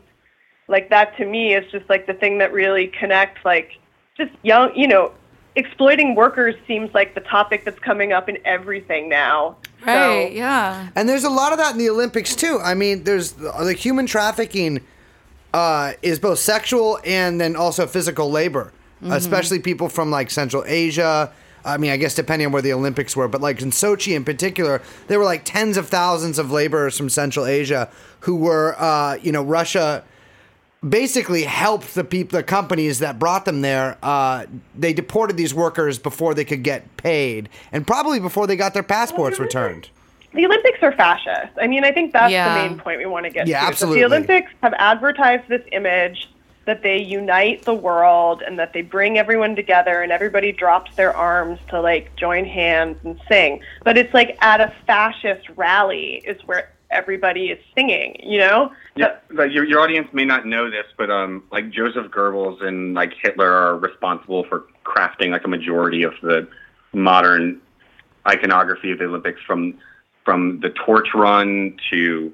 [0.67, 3.77] Like that to me is just like the thing that really connects like
[4.15, 5.12] just young, you know,
[5.56, 9.56] exploiting workers seems like the topic that's coming up in everything now.
[9.86, 10.89] Right, So- yeah.
[10.95, 12.60] And there's a lot of that in the Olympics too.
[12.63, 14.82] I mean, there's the, the human trafficking
[15.54, 18.73] uh, is both sexual and then also physical labor,
[19.10, 21.32] especially people from like Central Asia.
[21.63, 24.23] I mean, I guess depending on where the Olympics were, but like in Sochi in
[24.25, 27.89] particular, there were like tens of thousands of laborers from Central Asia
[28.21, 30.04] who were, uh, you know, Russia
[30.87, 33.97] basically helped the people, the companies that brought them there.
[34.03, 34.45] Uh,
[34.77, 38.83] they deported these workers before they could get paid, and probably before they got their
[38.83, 39.89] passports returned.
[40.33, 41.53] the Olympics are fascist.
[41.61, 42.61] I mean, I think that's Yeah.
[42.63, 43.61] the main point we want to get Yeah, to.
[43.61, 43.99] is that absolutely.
[44.01, 46.29] The Olympics have advertised this image
[46.65, 51.15] that they unite the world and that they bring everyone together and everybody drops their
[51.15, 53.61] arms to like join hands and sing.
[53.85, 58.73] But it's like at a fascist rally is where everybody is singing, you know?
[58.97, 62.93] Yeah, like your your audience may not know this, but um, like Joseph Goebbels and
[62.93, 66.47] like Hitler are responsible for crafting like a majority of the
[66.93, 67.60] modern
[68.25, 69.77] iconography of the Olympics, from
[70.23, 72.34] from the torch run to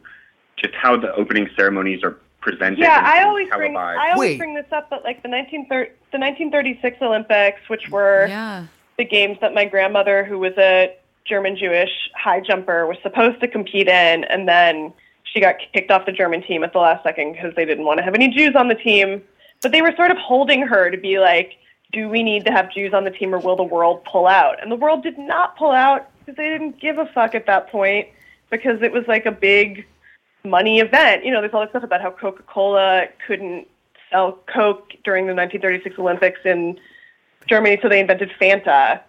[0.57, 2.77] just how the opening ceremonies are presented.
[2.77, 3.75] Yeah, and- I and always bring.
[3.75, 4.37] I always Wait.
[4.37, 8.65] bring this up, but like the 1930, the 1936 Olympics, which were Yeah.
[8.99, 10.95] the games that my grandmother, who was a
[11.25, 14.93] German Jewish high jumper, was supposed to compete in, and then
[15.33, 17.97] she got kicked off the German team at the last second because they didn't want
[17.99, 19.21] to have any Jews on the team.
[19.61, 21.53] But they were sort of holding her to be like,
[21.93, 24.61] do we need to have Jews on the team or will the world pull out?
[24.61, 27.69] And the world did not pull out because they didn't give a fuck at that
[27.69, 28.07] point
[28.49, 29.85] because it was like a big
[30.43, 31.23] money event.
[31.23, 33.67] You know, there's all this stuff about how Coca Cola couldn't
[34.09, 36.79] sell Coke during the 1936 Olympics in
[37.47, 39.01] Germany, so they invented Fanta.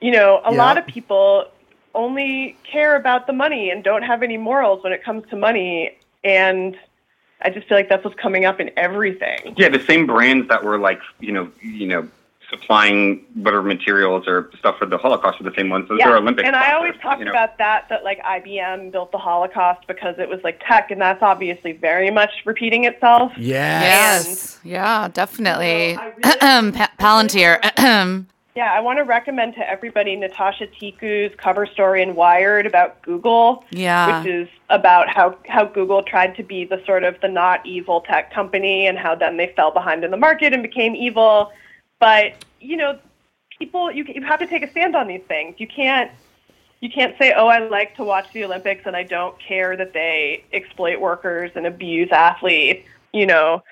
[0.00, 0.58] You know, a Yeah.
[0.58, 1.46] lot of people
[1.94, 5.96] only care about the money and don't have any morals when it comes to money.
[6.22, 6.76] And
[7.42, 9.54] I just feel like that's what's coming up in everything.
[9.56, 12.08] Yeah, the same brands that were like you know you know
[12.50, 15.88] supplying whatever materials or stuff for the Holocaust are the same ones.
[15.88, 16.44] Those are Olympic.
[16.44, 17.30] and I always sponsors, talk you know?
[17.30, 21.22] about that that like IBM built the Holocaust because it was like tech, and that's
[21.22, 23.32] obviously very much repeating itself.
[23.36, 24.26] Yes.
[24.26, 24.60] Yes.
[24.62, 25.96] Yeah, definitely.
[25.96, 28.24] I really- Palantir.
[28.56, 33.64] Yeah, I want to recommend to everybody Natasha Tiku's cover story in Wired about Google,
[33.72, 34.20] Yeah.
[34.22, 38.02] which is about how, how Google tried to be the sort of the not evil
[38.02, 41.50] tech company and how then they fell behind in the market and became evil.
[41.98, 42.96] But, you know,
[43.58, 45.56] people you you have to take a stand on these things.
[45.58, 46.12] You can't
[46.80, 49.92] you can't say, "Oh, I like to watch the Olympics and I don't care that
[49.94, 53.64] they exploit workers and abuse athletes." You know,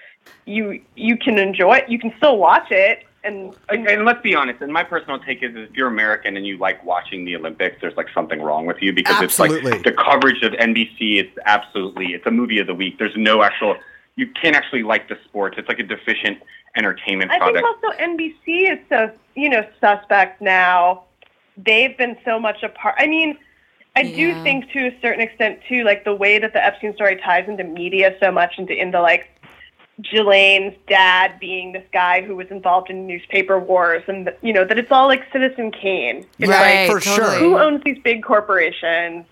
[0.45, 1.89] you you can enjoy it.
[1.89, 4.61] You can still watch it and And, and let's be honest.
[4.61, 7.97] And my personal take is, if you're American and you like watching the Olympics, there's
[7.97, 9.73] like something wrong with you because Absolutely.
[9.73, 11.19] it's like the coverage of NBC.
[11.21, 12.99] It's absolutely it's a movie of the week.
[12.99, 13.77] There's no actual.
[14.17, 15.57] You can't actually like the sports.
[15.59, 16.39] It's like a deficient
[16.77, 21.05] entertainment I think also NBC is so you know suspect now.
[21.57, 22.95] They've been so much a part.
[22.99, 23.37] I mean,
[23.95, 27.17] I do think to a certain extent too, like the way that the Epstein story
[27.17, 29.29] ties into media so much into into like
[30.01, 34.79] Ghislaine's dad being this guy who was involved in newspaper wars, and you know that
[34.79, 36.27] it's all like Citizen Kane.
[36.39, 37.31] It's Right, like for sure.
[37.39, 39.27] who owns these big corporations?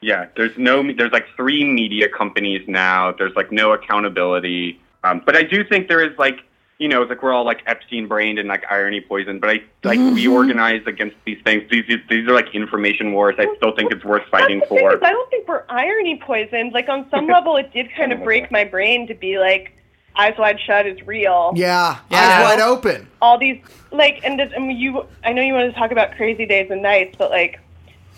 [0.00, 3.12] Yeah, there's no, there's like three media companies now.
[3.12, 4.80] There's like no accountability.
[5.04, 6.40] Um, but I do think there is like,
[6.78, 9.40] you know, it's like we're all like Epstein brained and like irony poisoned.
[9.40, 11.62] But I like we organize against these things.
[11.70, 13.36] These these are like information wars.
[13.38, 15.04] I still think it's worth fighting That's the thing for.
[15.04, 16.72] I don't think we're irony poisoned.
[16.72, 19.72] Like on some level, it did kind of break my brain to be like,
[20.16, 21.52] Eyes Wide Shut is real.
[21.54, 21.98] Yeah.
[22.10, 22.18] Yeah.
[22.18, 23.06] Eyes wide open.
[23.20, 23.60] all these
[23.92, 26.82] like and, this, and you I know you want to talk about Crazy Days and
[26.82, 27.60] Nights, but like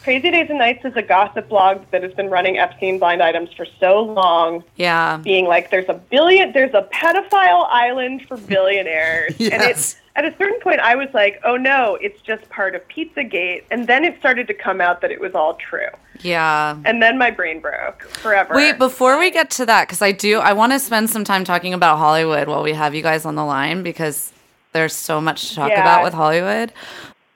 [0.05, 3.53] Crazy Days and Nights is a gossip blog that has been running Epstein blind items
[3.53, 5.19] for so long, Yeah.
[5.19, 9.33] being like there's a billion there's a pedophile island for billionaires.
[9.41, 9.71] And Yes.
[9.71, 13.63] it's at a certain point I was like, oh no, it's just part of Pizzagate.
[13.71, 15.87] And then it started to come out that it was all true.
[16.21, 16.77] Yeah.
[16.85, 18.53] And then my brain broke forever.
[18.55, 21.45] Wait, before we get to that, because I do, I want to spend some time
[21.45, 24.33] talking about Hollywood while we have you guys on the line because
[24.73, 25.81] there's so much to talk Yeah.
[25.83, 26.73] about with Hollywood.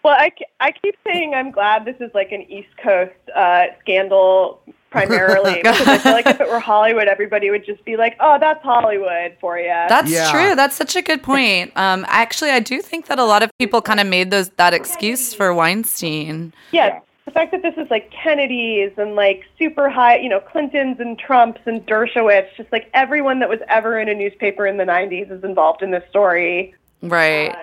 [0.03, 4.61] Well, I, I keep saying I'm glad this is like an East Coast uh, scandal
[4.93, 8.37] primarily because I feel like if it were Hollywood, everybody would just be like, "Oh,
[8.39, 10.31] that's Hollywood for you." That's Yeah.
[10.31, 10.55] true.
[10.55, 11.73] That's such a good point.
[11.77, 14.73] Um, actually, I do think that a lot of people kind of made those that
[14.75, 16.53] excuse for Weinstein.
[16.71, 17.01] yeah.
[17.25, 21.17] The fact that this is like Kennedy's and like super high, you know, Clintons and
[21.17, 25.31] Trumps and Dershowitz, just like everyone that was ever in a newspaper in the '90s
[25.31, 26.75] is involved in this story.
[27.01, 27.55] Right.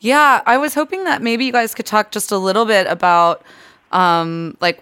[0.00, 3.42] Yeah, I was hoping that maybe you guys could talk just a little bit about
[3.92, 4.80] um, like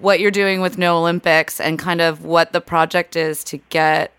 [0.00, 4.12] what you're doing with No Olympics and kind of what the project is to get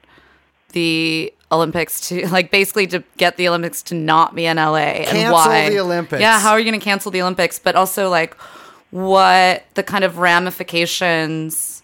[0.71, 5.07] the Olympics to like basically to get the Olympics to not be in LA and
[5.07, 6.21] Cancel why the Olympics.
[6.21, 7.59] Yeah, how are you going to cancel the Olympics?
[7.59, 8.35] But also like
[8.91, 11.78] what the kind of ramifications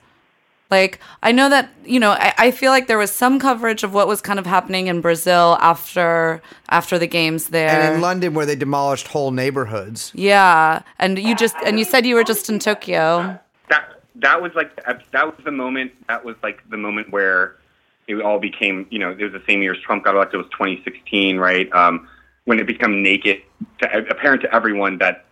[0.76, 3.94] like I know that you know I, I feel like there was some coverage of
[3.94, 7.70] what was kind of happening in Brazil after after the games there.
[7.70, 10.12] And in London, where they demolished whole neighborhoods.
[10.14, 13.40] yeah, and you just and you said you were just in Tokyo.
[13.70, 14.76] that that was like
[15.12, 17.56] that was the moment that was like the moment where
[18.08, 20.44] it all became you know it was the same year as Trump got elected it
[20.44, 22.08] was 2016 right um,
[22.46, 23.42] when it became naked
[23.80, 25.26] to, apparent to everyone that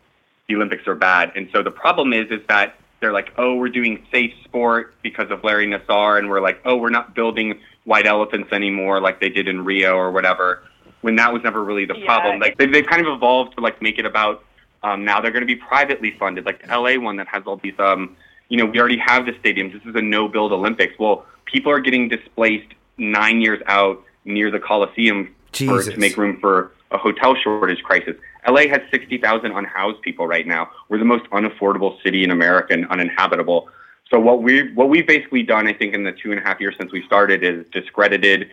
[0.47, 3.67] the Olympics are bad and so the problem is is that they're like, oh, we're
[3.69, 8.07] doing safe sport because of Larry Nassar, and we're like, oh, we're not building white
[8.07, 10.63] elephants anymore like they did in Rio or whatever.
[11.01, 12.05] When that was never really the Yeah.
[12.05, 12.39] problem.
[12.39, 14.45] Like they, they've kind of evolved to like make it about
[14.83, 17.57] um, now they're going to be privately funded, like the LA one that has all
[17.57, 17.77] these.
[17.77, 18.15] Um,
[18.47, 19.73] you know, we already have the stadiums.
[19.73, 20.93] This is a no-build Olympics.
[20.97, 26.37] Well, people are getting displaced nine years out near the Coliseum for, to make room
[26.39, 28.15] for a hotel shortage crisis.
[28.47, 30.69] LA has 60,000 unhoused people right now.
[30.89, 33.69] We're the most unaffordable city in America and uninhabitable.
[34.09, 36.59] So what we what we've basically done, I think, in the two and a half
[36.59, 38.49] years since we started, is discredited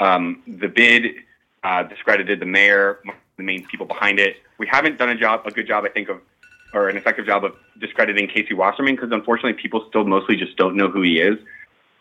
[0.00, 1.14] um, the bid,
[1.62, 3.00] uh, discredited the mayor,
[3.36, 4.36] the main people behind it.
[4.58, 6.20] We haven't done a job, a good job, I think, of
[6.72, 10.76] or an effective job of discrediting Casey Wasserman because unfortunately, people still mostly just don't
[10.76, 11.38] know who he is.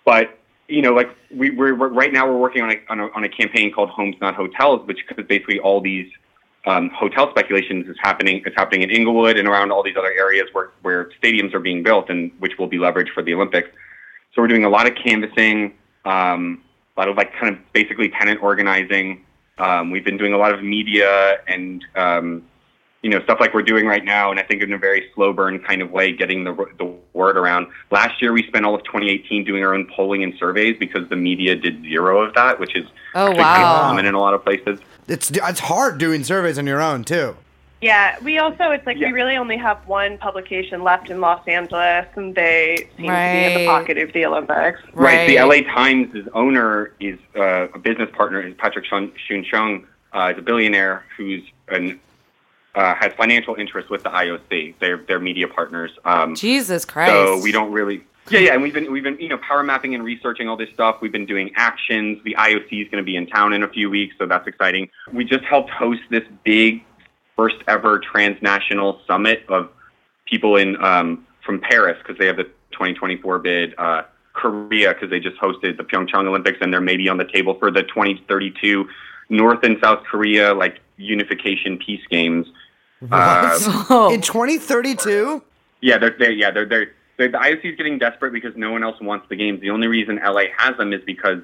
[0.04, 3.24] But you know, like we, we're, right now we're working on a, on a on
[3.24, 6.10] a campaign called Homes Not Hotels, which is basically all these
[6.66, 8.42] um, hotel speculations is happening.
[8.46, 11.84] It's happening in Inglewood and around all these other areas where where stadiums are being
[11.84, 13.70] built and which will be leveraged for the Olympics.
[14.34, 16.62] So we're doing a lot of canvassing, um,
[16.98, 19.24] a lot of like kind of basically tenant organizing.
[19.58, 22.44] Um, we've been doing a lot of media and um,
[23.04, 25.32] you know stuff like we're doing right now, and I think in a very slow
[25.32, 27.68] burn kind of way, getting the the word around.
[27.92, 31.16] Last year, we spent all of 2018 doing our own polling and surveys because the
[31.16, 34.34] media did zero of that, which is Oh, actually kind of common in a lot
[34.34, 34.80] of places.
[35.08, 37.36] It's it's hard doing surveys on your own too.
[37.82, 39.08] Yeah, we also it's like Yeah.
[39.08, 43.54] we really only have one publication left in Los Angeles, and they seem to be
[43.54, 44.80] in the pocket of the Olympics.
[44.94, 45.28] Right.
[45.28, 50.40] The LA Times' owner is uh, a business partner is Patrick Shun Soon-Shiong, uh, is
[50.40, 52.00] a billionaire who's an
[52.74, 54.76] uh, has financial interest with the IOC.
[54.80, 55.92] They're they're media partners.
[56.06, 57.12] Um, Jesus Christ.
[57.12, 58.04] so we don't really.
[58.30, 60.70] Yeah, yeah, and we've been we've been you know power mapping and researching all this
[60.74, 60.98] stuff.
[61.02, 62.20] We've been doing actions.
[62.24, 64.90] The IOC is going to be in town in a few weeks, so that's exciting.
[65.14, 66.84] We just helped host this big,
[67.36, 69.70] first ever transnational summit of
[70.26, 73.76] people in um, from Paris because they have the 2024 bid.
[73.78, 74.04] Uh,
[74.36, 77.72] Korea because they just hosted the Pyeongchang Olympics and they're maybe on the table for
[77.72, 78.88] the 2032
[79.30, 82.46] North and South Korea like unification peace games.
[83.10, 84.10] Uh.
[84.12, 85.42] In 2032,
[85.82, 88.84] yeah, they're, they're yeah they're, they're they're the IOC is getting desperate because no one
[88.84, 89.62] else wants the games.
[89.62, 91.40] The only reason LA has them is because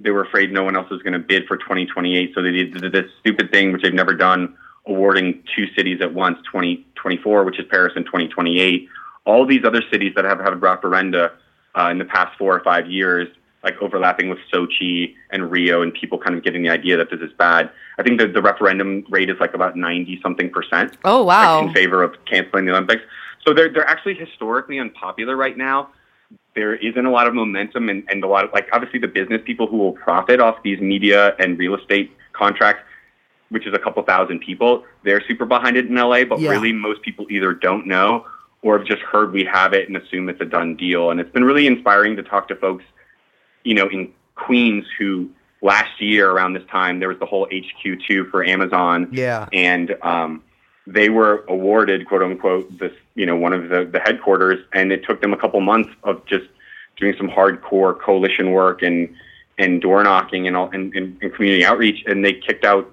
[0.00, 2.32] they were afraid no one else was going to bid for 2028.
[2.34, 6.38] So they did this stupid thing which they've never done, awarding two cities at once,
[6.50, 8.88] 2024, which is Paris, and 2028.
[9.24, 11.32] All these other cities that have had referenda
[11.78, 13.28] uh, in the past four or five years,
[13.62, 17.20] like overlapping with Sochi and Rio, and people kind of getting the idea that this
[17.20, 17.70] is bad.
[17.98, 21.66] I think that the referendum rate is like about 90 something percent Oh, like, wow.
[21.66, 23.02] in favor of canceling the Olympics.
[23.46, 25.90] So they're they're actually historically unpopular right now.
[26.54, 29.40] There isn't a lot of momentum and, and a lot of like obviously the business
[29.44, 32.82] people who will profit off these media and real estate contracts,
[33.50, 36.50] which is a couple thousand people, they're super behind it in LA, but Yeah.
[36.50, 38.26] really most people either don't know
[38.62, 41.10] or have just heard we have it and assume it's a done deal.
[41.10, 42.84] And it's been really inspiring to talk to folks,
[43.64, 45.30] you know, in Queens who
[45.62, 49.46] last year around this time there was the whole HQ2 for Amazon yeah.
[49.52, 50.42] and um,
[50.86, 55.04] they were awarded quote unquote this you know one of the, the headquarters and it
[55.04, 56.46] took them a couple months of just
[56.96, 59.14] doing some hardcore coalition work and
[59.58, 62.90] and door knocking and all and, and, and community outreach and they kicked out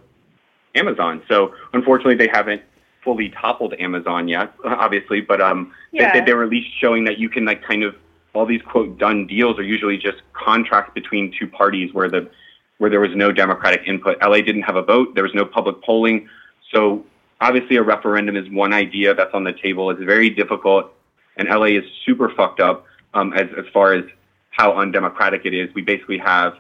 [0.76, 2.62] Amazon so unfortunately they haven't
[3.04, 6.14] fully toppled Amazon yet obviously but um Yeah.
[6.14, 7.96] they, they, they were at least showing that you can like kind of
[8.34, 12.30] all these quote done deals are usually just contracts between two parties where the
[12.78, 14.18] where there was no democratic input.
[14.22, 15.14] LA didn't have a vote.
[15.14, 16.30] There was no public polling.
[16.74, 17.06] So
[17.42, 19.90] obviously a referendum is one idea that's on the table.
[19.90, 20.94] It's very difficult,
[21.38, 24.06] and LA is super fucked up um, as as far as
[24.52, 25.74] how undemocratic it is.
[25.74, 26.54] We basically have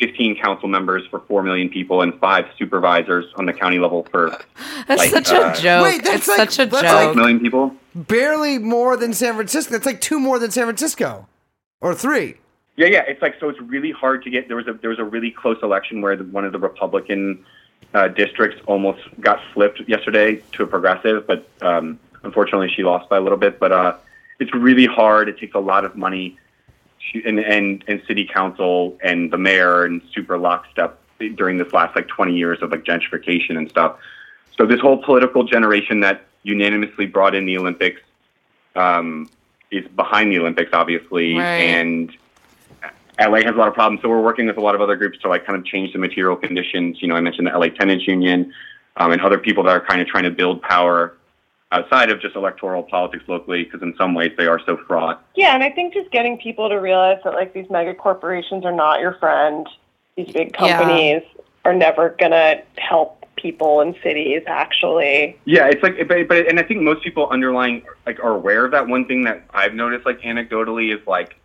[0.00, 4.36] 15 council members for 4 million people and five supervisors on the county level for
[4.88, 5.84] That's like, such uh, a joke.
[5.84, 6.92] Wait, that's it's like- such a that's joke.
[6.92, 7.74] like- 5 million people.
[7.94, 9.72] Barely more than San Francisco.
[9.72, 11.26] That's like two more than San Francisco,
[11.80, 12.34] or three.
[12.76, 13.04] Yeah, yeah.
[13.08, 13.48] It's like so.
[13.48, 14.48] It's really hard to get.
[14.48, 17.42] There was a there was a really close election where the, one of the Republican
[17.94, 23.16] uh, districts almost got flipped yesterday to a progressive, but um, unfortunately she lost by
[23.16, 23.58] a little bit.
[23.58, 23.96] But uh,
[24.38, 25.28] it's really hard.
[25.28, 26.36] It takes a lot of money,
[27.12, 30.98] to, and and and city council and the mayor and super lockstep
[31.36, 33.98] during this last like 20 years of like gentrification and stuff.
[34.58, 38.00] So this whole political generation that unanimously brought in the Olympics
[38.74, 39.30] um,
[39.70, 41.44] is behind the Olympics, obviously, Right.
[41.62, 42.14] and
[43.20, 44.02] LA has a lot of problems.
[44.02, 45.98] So we're working with a lot of other groups to like kind of change the
[45.98, 46.98] material conditions.
[47.00, 48.52] You know, I mentioned the LA Tenants Union
[48.96, 51.16] um, and other people that are kind of trying to build power
[51.72, 55.24] outside of just electoral politics locally, because in some ways they are so fraught.
[55.34, 58.72] Yeah, and I think just getting people to realize that like these mega corporations are
[58.72, 59.68] not your friend.
[60.16, 60.76] These big Yeah.
[60.76, 61.22] companies
[61.64, 65.36] are never gonna help people in cities actually.
[65.44, 68.70] Yeah, it's like, but, but and I think most people underlying like are aware of
[68.70, 68.86] that.
[68.86, 71.36] One thing that I've noticed, like anecdotally, is like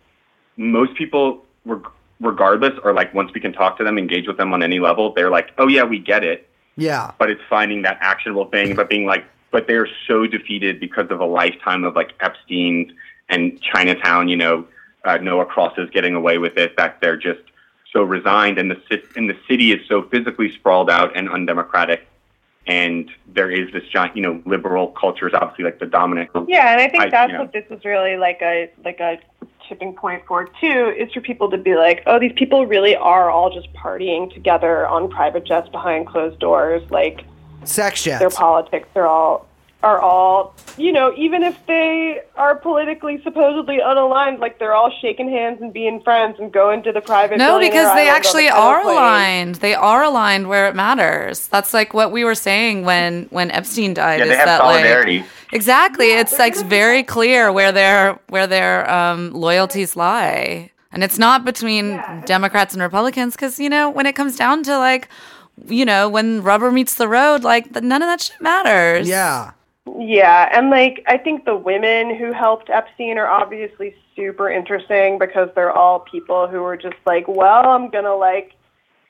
[0.56, 1.44] most people, reg-
[2.20, 5.12] regardless, or like once we can talk to them, engage with them on any level,
[5.12, 6.48] they're like, oh yeah, we get it.
[6.76, 7.12] Yeah.
[7.18, 11.20] But it's finding that actionable thing, but being like, but they're so defeated because of
[11.20, 12.94] a lifetime of like Epstein
[13.28, 14.66] and Chinatown, you know,
[15.04, 17.40] uh, Noah Crosses getting away with it that they're just
[17.92, 22.06] so resigned, and the ci- and the city is so physically sprawled out and undemocratic,
[22.66, 26.30] and there is this giant, you know, liberal culture is obviously like the dominant.
[26.46, 27.40] Yeah, and I think I- that's yeah.
[27.40, 29.18] what this is really like a like a
[29.72, 33.30] tipping point for too is for people to be like, oh, these people really are
[33.30, 36.82] all just partying together on private jets behind closed doors.
[36.90, 37.24] Like
[37.64, 38.18] Sex jets.
[38.20, 39.46] their politics are all
[39.84, 45.28] are all you know even if they are politically supposedly unaligned like they're all shaking
[45.28, 48.82] hands and being friends and going to the private No, because they actually the are
[48.82, 48.94] plane.
[48.96, 49.54] aligned.
[49.56, 51.48] They are aligned where it matters.
[51.48, 54.18] That's like what we were saying when when Epstein died.
[54.20, 55.18] Yeah, is they have that solidarity.
[55.20, 56.12] like exactly?
[56.12, 62.02] it's like very clear where their where their um, loyalties lie, and it's not between
[62.24, 63.34] Democrats and Republicans.
[63.34, 65.08] Because you know when it comes down to like
[65.66, 69.08] you know when rubber meets the road, like the, none of that shit matters.
[69.08, 69.52] Yeah.
[69.98, 75.48] Yeah, and like I think the women who helped Epstein are obviously super interesting because
[75.54, 78.54] they're all people who are just like, well, I'm gonna like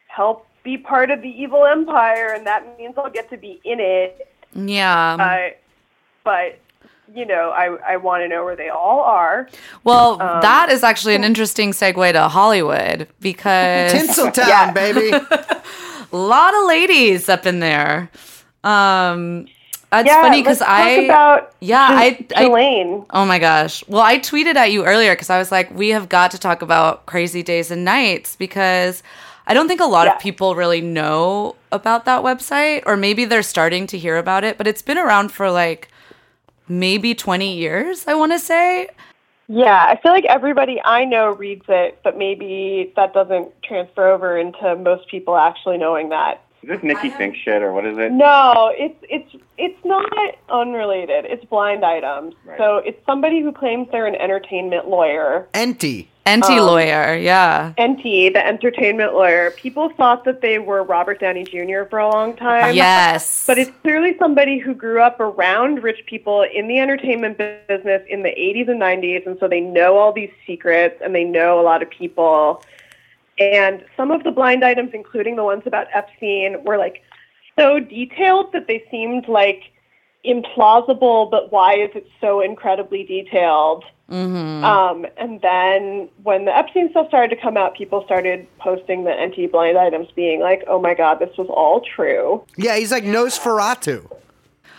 [0.06, 3.80] help be part of the evil empire, and that means I'll get to be in
[3.80, 4.28] it.
[4.54, 5.16] yeah.
[5.20, 5.56] Uh,
[6.24, 6.58] but
[7.14, 9.48] you know, I I want to know where they all are.
[9.84, 14.72] well, um, that is actually an interesting segue to Hollywood because Tinseltown, Yeah.
[14.72, 15.10] baby.
[15.12, 18.10] a lot of ladies up in there.
[18.64, 19.46] Um,
[19.94, 23.04] it's yeah, funny because I about yeah I, Ghislaine.
[23.10, 23.84] oh my gosh.
[23.88, 26.62] Well, I tweeted at you earlier because I was like, we have got to talk
[26.62, 29.02] about Crazy Days and Nights because
[29.46, 30.14] I don't think a lot Yeah.
[30.14, 34.56] of people really know about that website, or maybe they're starting to hear about it.
[34.56, 35.88] But it's been around for like
[36.68, 38.06] maybe twenty years.
[38.06, 38.88] I want to say.
[39.48, 44.38] Yeah, I feel like everybody I know reads it, but maybe that doesn't transfer over
[44.38, 46.42] into most people actually knowing that.
[46.62, 48.12] Is this Nikki Finke shit or what is it?
[48.12, 51.24] No, it's it's it's not unrelated.
[51.24, 52.34] It's blind items.
[52.44, 52.56] Right.
[52.56, 55.48] So it's somebody who claims they're an entertainment lawyer.
[55.54, 56.06] Enty.
[56.28, 57.72] NT Um, lawyer, yeah.
[57.80, 59.50] NT, the entertainment lawyer.
[59.52, 61.82] People thought that they were Robert Downey Jr.
[61.90, 62.76] for a long time.
[62.76, 63.44] Yes.
[63.44, 68.22] But it's clearly somebody who grew up around rich people in the entertainment business in
[68.22, 71.62] the 80s and 90s, and so they know all these secrets and they know a
[71.62, 72.62] lot of people.
[73.38, 77.02] And some of the blind items, including the ones about Epstein, were like
[77.58, 79.71] so detailed that they seemed like
[80.24, 83.84] implausible, but why is it so incredibly detailed?
[84.10, 84.62] Mhm.
[84.62, 89.10] Um, and then when the Epstein stuff started to come out, people started posting the
[89.12, 93.04] NT blind items, being like, "Oh my God, this was all true." Yeah, he's like
[93.04, 94.10] Nosferatu.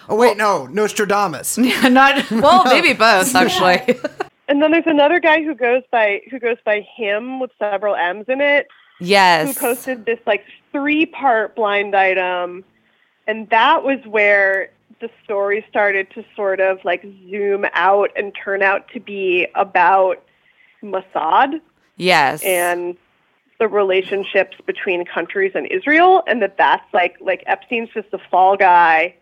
[0.10, 1.58] Oh wait, no, Nostradamus.
[1.90, 4.00] Not well, maybe both actually.
[4.50, 8.26] And then there's another guy who goes by who goes by him with several M's
[8.28, 8.68] in it,
[9.00, 9.48] Yes.
[9.58, 12.66] who posted this like three part blind item,
[13.26, 14.70] and that was where
[15.00, 20.24] the story started to sort of like zoom out and turn out to be about
[20.82, 21.62] Mossad.
[21.96, 22.42] Yes.
[22.44, 22.98] and
[23.60, 28.58] the relationships between countries and Israel, and that that's like like Epstein's just a fall
[28.58, 29.16] guy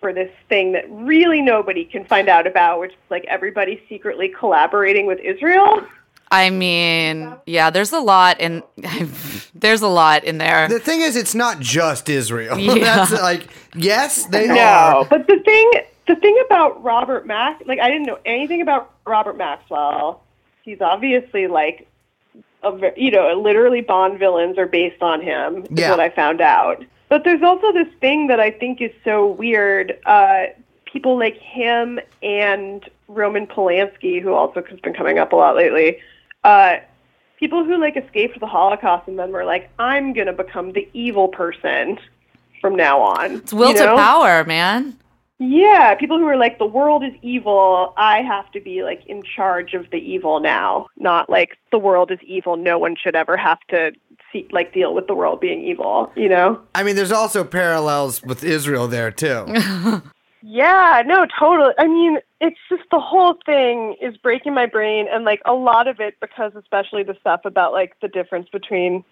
[0.00, 4.28] for this thing that really nobody can find out about, which is like everybody secretly
[4.28, 5.86] collaborating with Israel.
[6.30, 8.62] I mean, yeah, there's a lot in
[9.54, 10.68] there's a lot in there.
[10.68, 12.58] The thing is, it's not just Israel.
[12.66, 12.74] Yeah.
[13.06, 15.04] That's like, yes, they No, are.
[15.04, 15.70] but the thing
[16.06, 20.22] the thing about Robert Mack, like I didn't know anything about Robert Maxwell.
[20.62, 21.88] He's obviously like
[22.62, 25.62] a you know, literally Bond villains are based on him.
[25.64, 25.90] Is Yeah.
[25.90, 26.84] what I found out.
[27.08, 29.96] But there's also this thing that I think is so weird.
[30.06, 30.46] Uh,
[30.86, 35.98] people like him and Roman Polanski, who also has been coming up a lot lately.
[36.46, 36.78] Uh,
[37.40, 41.26] people who like escaped the Holocaust and then were like, I'm gonna become the evil
[41.26, 41.98] person
[42.60, 43.32] from now on.
[43.36, 44.96] It's will you to power, man.
[45.40, 47.92] Yeah, people who are like, the world is evil.
[47.96, 52.12] I have to be like in charge of the evil now, not like the world
[52.12, 52.56] is evil.
[52.56, 53.90] No one should ever have to
[54.32, 56.12] see, like deal with the world being evil.
[56.14, 56.62] You know?
[56.76, 60.00] I mean, there's also parallels with Israel there too.
[60.48, 61.74] Yeah, no, totally.
[61.76, 65.88] I mean, it's just the whole thing is breaking my brain, and like a lot
[65.88, 69.04] of it because, especially the stuff about like the difference between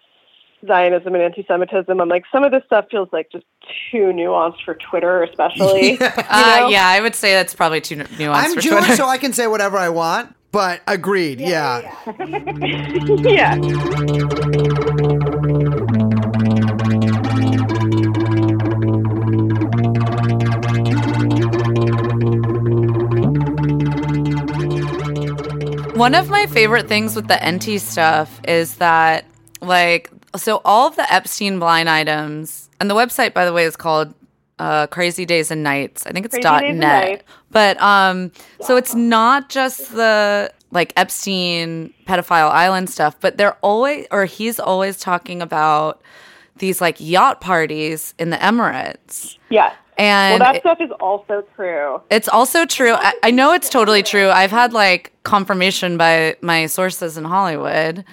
[0.67, 2.01] Zionism and anti-Semitism.
[2.01, 3.45] I'm like, some of this stuff feels like just
[3.91, 5.93] too nuanced for Twitter, especially.
[5.93, 8.97] you Uh, yeah, I would say that's probably too nu- nuanced I'm for Jewish, Twitter.
[8.97, 10.35] so I can say whatever I want.
[10.53, 11.93] But agreed, yeah.
[13.25, 13.59] yeah.
[25.95, 29.25] One of my favorite things with the NT stuff is that,
[29.61, 33.77] like, so all of the Epstein blind items, and the website, by the way, is
[33.77, 34.13] called
[34.59, 36.05] uh, Crazy Days and Nights.
[36.05, 37.23] I think it's dot net.
[37.51, 44.09] But um, so it's not just the like Epstein pedophile island stuff, but they're always,
[44.11, 46.03] or he's always talking about
[46.59, 49.39] these like yacht parties in the Emirates.
[49.49, 49.75] Yes.
[49.97, 52.01] And well, that stuff is also true.
[52.11, 52.95] it's also true.
[52.95, 54.29] I, I know it's totally true.
[54.29, 58.05] I've had like confirmation by my sources in Hollywood,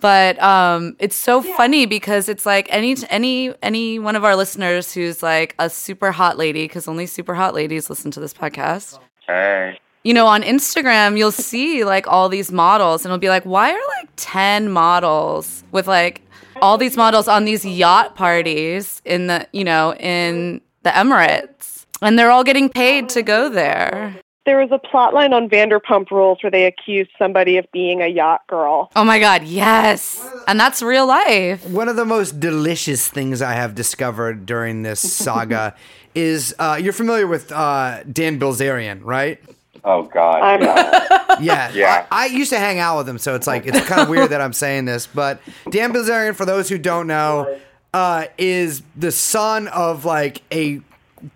[0.00, 4.92] but um, it's so funny because it's like any any any one of our listeners
[4.92, 8.98] who's like a super hot lady, because only super hot ladies listen to this podcast.
[9.26, 9.78] Hey.
[10.04, 13.72] You know, on Instagram, you'll see like all these models, and it'll be like, why
[13.72, 16.20] are like ten models with like
[16.60, 22.18] all these models on these yacht parties in the you know in the Emirates, and
[22.18, 24.14] they're all getting paid to go there.
[24.46, 28.08] There was a plot line on Vanderpump Rules where they accused somebody of being a
[28.08, 28.90] yacht girl.
[28.94, 30.22] Oh my God, yes.
[30.46, 31.66] And that's real life.
[31.66, 35.74] One of the most delicious things I have discovered during this saga
[36.14, 39.40] is uh, you're familiar with uh, Dan Bilzerian, right?
[39.82, 40.42] Oh God.
[40.42, 41.42] I'm not.
[41.42, 42.06] Yeah, Yeah.
[42.10, 44.28] I, I used to hang out with him, so it's like it's kind of weird
[44.30, 47.58] that I'm saying this, but Dan Bilzerian, for those who don't know,
[47.94, 50.80] uh, is the son of like a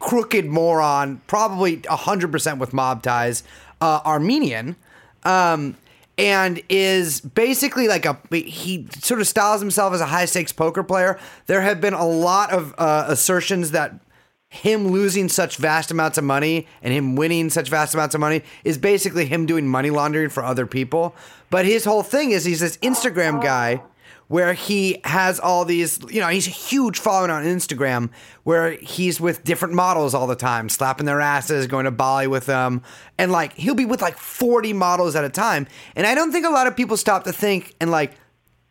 [0.01, 3.45] crooked moron, probably hundred percent with mob ties,
[3.81, 4.77] uh, Armenian.
[5.23, 5.77] Um,
[6.19, 10.83] and is basically like a he sort of styles himself as a high stakes poker
[10.83, 11.17] player.
[11.47, 14.01] There have been a lot of uh, assertions that
[14.49, 18.43] him losing such vast amounts of money and him winning such vast amounts of money
[18.65, 21.15] is basically him doing money laundering for other people.
[21.51, 23.81] But his whole thing is he's this Instagram guy
[24.29, 28.11] where he has all these, you know, he's a huge following on Instagram
[28.45, 32.47] where he's with different models all the time, slapping their asses, going to Bali with
[32.47, 32.83] them.
[33.17, 35.67] And like, he'll be with like 40 models at a time.
[35.97, 38.13] And I don't think a lot of people stop to think and like,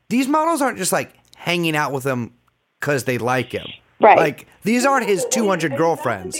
[0.09, 2.33] these models aren't just like hanging out with him
[2.79, 3.67] because they like him.
[3.99, 4.17] Right.
[4.17, 6.39] Like, these aren't his 200 girlfriends.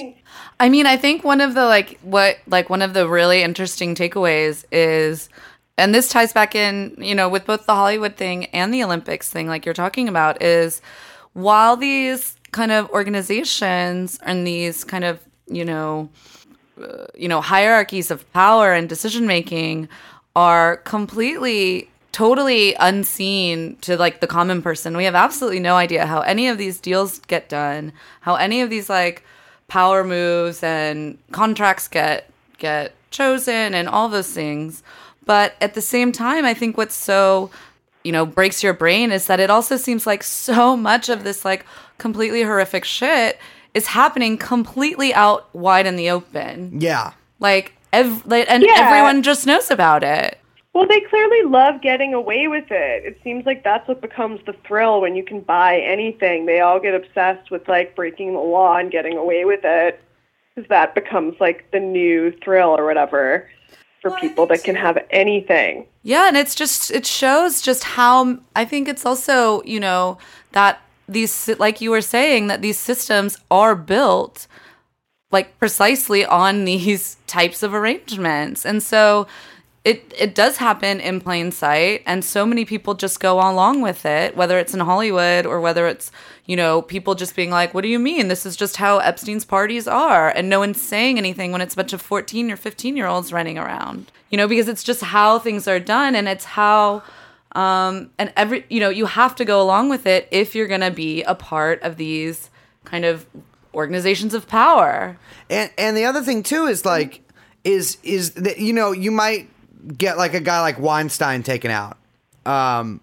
[0.60, 3.96] I mean, I think one of the like what like one of the really interesting
[3.96, 5.30] takeaways is
[5.78, 9.30] and this ties back in, you know, with both the Hollywood thing and the Olympics
[9.30, 10.82] thing like you're talking about is
[11.34, 16.10] while these kind of organizations and these kind of, you know,
[16.82, 19.88] uh, you know, hierarchies of power and decision making
[20.36, 24.98] are completely totally unseen to like the common person.
[24.98, 28.72] We have absolutely no idea how any of these deals get done, how any of
[28.72, 29.24] these like
[29.68, 34.82] power moves and contracts get get chosen and all those things.
[35.28, 37.52] But at the same time, I think what's so
[38.04, 41.44] you know breaks your brain is that it also seems like so much of this
[41.46, 41.66] like
[41.98, 43.38] completely horrific shit
[43.74, 46.80] is happening completely out wide in the open.
[46.82, 47.12] Yeah.
[47.40, 48.76] Like ev- like, and Yeah.
[48.78, 50.40] everyone just knows about it.
[50.74, 53.04] Well, they clearly love getting away with it.
[53.06, 56.46] It seems like that's what becomes the thrill when you can buy anything.
[56.46, 60.00] They all get obsessed with like breaking the law and getting away with it,
[60.56, 63.50] because that becomes like the new thrill or whatever
[64.10, 65.86] for people that can have anything.
[66.04, 70.18] Yeah, and it's just it shows just how I think it's also, you know,
[70.52, 74.48] that these like you were saying that these systems are built
[75.32, 78.66] like precisely on these types of arrangements.
[78.66, 79.28] And so
[79.88, 84.06] it it does happen in plain sight and so many people just go along with
[84.06, 86.12] it whether it's in Hollywood or whether it's
[86.46, 88.28] you know people just being like what do you mean?
[88.28, 91.78] This is just how Epstein's parties are and no one's saying anything when it's a
[91.78, 95.40] bunch of 14 or 15 year olds running around you know because it's just how
[95.40, 97.02] things are done and it's how
[97.54, 100.82] um and every you know you have to go along with it if you're going
[100.82, 102.50] to be a part of these
[102.84, 103.26] kind of
[103.78, 105.18] organizations of power.
[105.50, 107.22] And and the other thing too is like
[107.64, 109.50] is is that you know you might
[109.96, 111.98] get like a guy like Weinstein taken out,
[112.46, 113.02] um,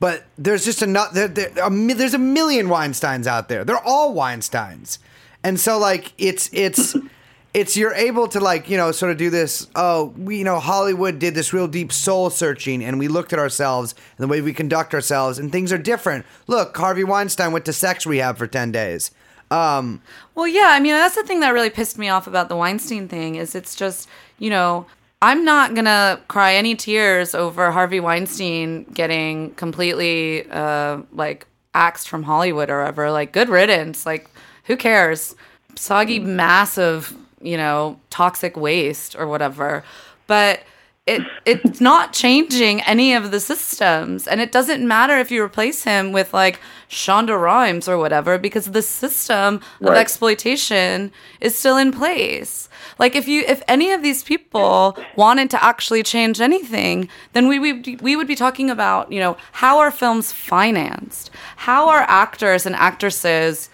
[0.00, 1.12] but there's just enough.
[1.12, 3.64] There, there, there's a million Weinsteins out there.
[3.64, 4.98] They're all Weinsteins,
[5.42, 6.96] and so like it's it's.
[7.54, 9.66] It's you're able to like you know sort of do this.
[9.74, 13.38] Oh, we you know Hollywood did this real deep soul searching, and we looked at
[13.38, 16.26] ourselves and the way we conduct ourselves, and things are different.
[16.46, 19.10] Look, Harvey Weinstein went to sex rehab for ten days.
[19.50, 20.02] Um,
[20.34, 23.08] Well, yeah, I mean, that's the thing that really pissed me off about the Weinstein
[23.08, 24.06] thing is it's just,
[24.38, 24.84] you know,
[25.26, 32.08] I'm not going to cry any tears over Harvey Weinstein getting completely uh like axed
[32.08, 33.10] from Hollywood or ever.
[33.10, 34.06] Like good riddance.
[34.06, 34.30] Like
[34.66, 35.34] who cares?
[35.74, 39.82] Soggy massive, you know, toxic waste or whatever.
[40.28, 40.60] But
[41.06, 45.82] it it's not changing any of the systems and it doesn't matter if you replace
[45.82, 51.10] him with like Shonda Rhimes or whatever because the system of exploitation
[51.40, 52.65] is still in place
[52.98, 57.58] Like if you if any of these people wanted to actually change anything, then we
[57.58, 61.30] we we would be talking about, you know, how are films financed?
[61.56, 63.68] How are actors and actresses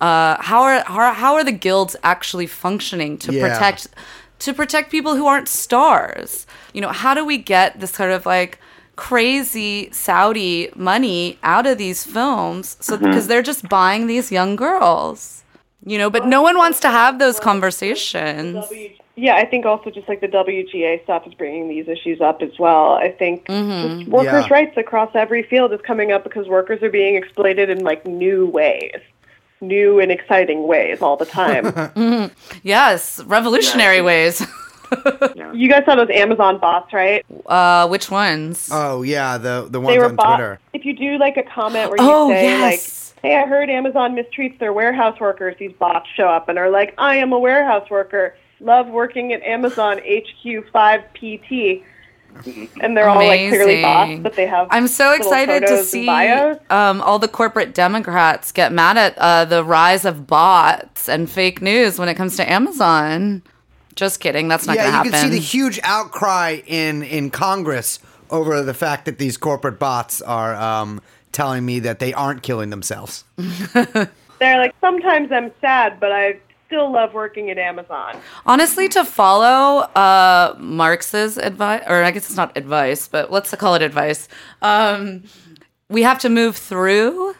[0.00, 3.48] uh, how are how, how are the guilds actually functioning to Yeah.
[3.48, 3.88] protect
[4.38, 6.46] to protect people who aren't stars?
[6.72, 8.58] You know, how do we get this sort of like
[8.96, 12.76] crazy Saudi money out of these films?
[12.80, 15.39] So because they're just buying these young girls,
[15.84, 18.64] you know, but no one wants to have those conversations.
[19.16, 22.58] Yeah, I think also just like the WGA stuff is bringing these issues up as
[22.58, 22.92] well.
[22.92, 24.52] I think just workers' Yeah.
[24.54, 28.46] rights across every field is coming up because workers are being exploited in like new
[28.46, 28.94] ways,
[29.60, 32.30] new and exciting ways all the time.
[32.62, 34.40] Yes, revolutionary ways.
[35.54, 37.24] you guys saw those Amazon bots, right?
[37.46, 38.68] Uh, which ones?
[38.72, 40.58] Oh yeah, the the they ones were on bot- Twitter.
[40.72, 42.60] If you do like a comment where you Oh, say yes.
[43.09, 46.70] like, "Hey, I heard Amazon mistreats their warehouse workers," these bots show up and are
[46.70, 48.36] like, "I am a warehouse worker.
[48.60, 51.84] Love working at Amazon HQ5 PT."
[52.80, 54.68] And they're all like clearly bots, but they have.
[54.70, 59.64] I'm so excited to see um, all the corporate Democrats get mad at uh, the
[59.64, 63.42] rise of bots and fake news when it comes to Amazon.
[63.96, 64.48] Just kidding.
[64.48, 65.12] That's not yeah, going to happen.
[65.12, 67.98] you can see the huge outcry in in Congress
[68.30, 71.00] over the fact that these corporate bots are um,
[71.32, 73.24] telling me that they aren't killing themselves.
[73.36, 78.16] They're like, sometimes I'm sad, but I still love working at Amazon.
[78.46, 83.74] Honestly, to follow uh, Marx's advice, or I guess it's not advice, but let's call
[83.74, 84.28] it advice.
[84.62, 85.24] Um,
[85.88, 87.34] we have to move through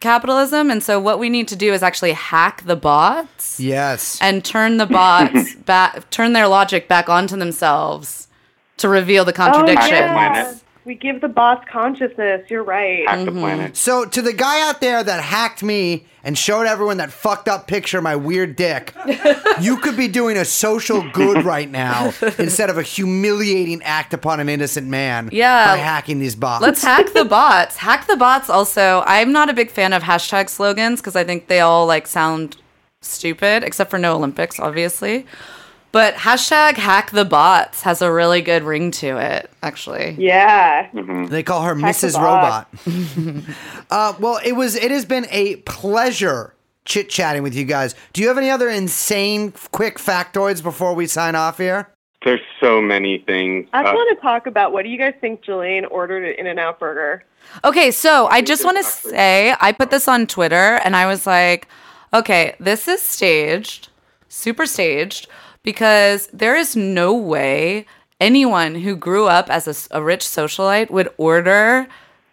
[0.00, 4.18] capitalism, and so what we need to do is actually hack the bots Yes.
[4.20, 8.28] and turn the bots back, turn their logic back onto themselves
[8.78, 9.90] to reveal the Oh, contradiction.
[9.92, 10.34] yeah.
[10.34, 10.54] yeah.
[10.84, 11.02] Planet.
[11.02, 12.48] We give the boss consciousness.
[12.50, 13.08] You're right.
[13.08, 13.40] Hack the mm-hmm.
[13.40, 13.76] planet.
[13.76, 17.66] So to the guy out there that hacked me and showed everyone that fucked up
[17.66, 18.94] picture of my weird dick,
[19.60, 24.40] you could be doing a social good right now instead of a humiliating act upon
[24.40, 25.30] an innocent man.
[25.32, 25.74] Yeah.
[25.74, 26.62] By hacking these bots.
[26.62, 27.76] Let's hack the bots.
[27.76, 28.50] Hack the bots.
[28.50, 32.06] Also, I'm not a big fan of hashtag slogans because I think they all like
[32.06, 32.56] sound
[33.00, 35.26] stupid, except for no Olympics, obviously.
[35.94, 40.16] But hashtag hack the bots has a really good ring to it, actually.
[40.18, 40.88] Yeah.
[41.28, 42.20] They call her Hack Mrs.
[42.20, 42.68] Robot.
[43.92, 44.74] uh, well, it was.
[44.74, 46.52] It has been a pleasure
[46.84, 47.94] chit chatting with you guys.
[48.12, 51.88] Do you have any other insane, quick factoids before we sign off here?
[52.24, 53.68] There's so many things.
[53.72, 56.48] I Uh, want to talk about what do you guys think Ghislaine ordered at In
[56.48, 57.22] and Out Burger?
[57.62, 61.24] Okay, so I just want to say I put this on Twitter and I was
[61.24, 61.68] like,
[62.12, 63.90] okay, this is staged,
[64.28, 65.28] super staged,
[65.64, 67.86] because there is no way
[68.20, 71.88] anyone who grew up as a rich socialite would order,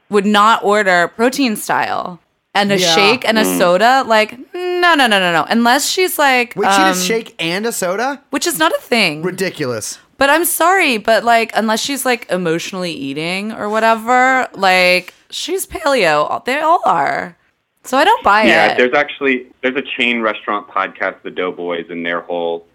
[0.10, 2.20] would not order protein style
[2.54, 2.94] and a Yeah.
[2.94, 4.04] shake and a soda.
[4.06, 5.46] Like, no, no, no, no, no.
[5.50, 8.22] Unless she's like, Wait, she did um, shake and a soda?
[8.30, 9.24] which is not a thing.
[9.24, 9.98] Ridiculous.
[10.18, 16.46] But I'm sorry, but like, unless she's like emotionally eating or whatever, like, she's paleo.
[16.46, 17.36] They all are.
[17.84, 18.68] So I don't buy yeah, it.
[18.68, 22.68] Yeah, there's actually there's a chain restaurant podcast, The Doughboys, and their whole,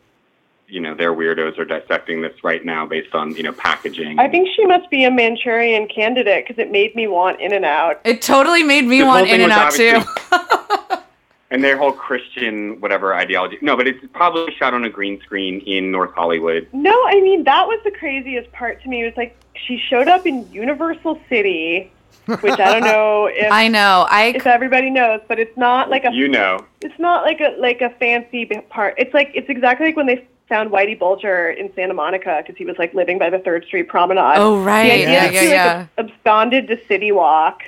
[0.69, 4.19] you know, their weirdos are dissecting this right now based on you know packaging.
[4.19, 7.65] I think she must be a Manchurian candidate because it made me want In and
[7.65, 8.01] Out.
[8.05, 10.03] It totally made me This want In and Out too.
[11.51, 13.59] and their whole Christian whatever ideology.
[13.61, 16.69] No, but it's probably shot on a green screen in North Hollywood.
[16.73, 19.03] No, I mean that was the craziest part to me.
[19.03, 21.93] It was like she showed up in Universal City,
[22.27, 24.07] which I don't know if I know.
[24.11, 27.55] I if everybody knows, but it's not like a You know, it's not like a
[27.59, 28.95] like a fancy part.
[28.99, 32.65] It's like it's exactly like when they found Whitey Bulger in Santa Monica because he
[32.65, 34.39] was like living by the Third Street Promenade.
[34.39, 34.85] Oh, right.
[34.85, 35.87] The idea Yeah, that yeah, she, like, yeah.
[35.99, 37.63] absconded to City Walk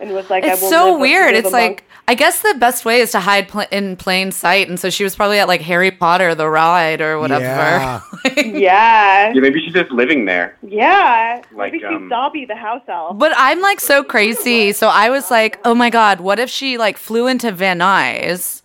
[0.00, 1.34] and was like, it's I will so live- weird.
[1.34, 4.30] live It's among- like I guess the best way is to hide pl- in plain
[4.30, 7.42] sight, and so she was probably at like Harry Potter the ride or whatever.
[7.42, 8.00] Yeah.
[8.36, 10.56] yeah, yeah, maybe she's just living there.
[10.62, 11.42] yeah.
[11.52, 13.18] Like, Maybe she's um, Dobby the house elf.
[13.18, 14.70] But I'm like so crazy.
[14.72, 18.62] So I was like, oh my God, what if she like flew into Van Nuys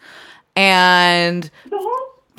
[0.56, 1.50] and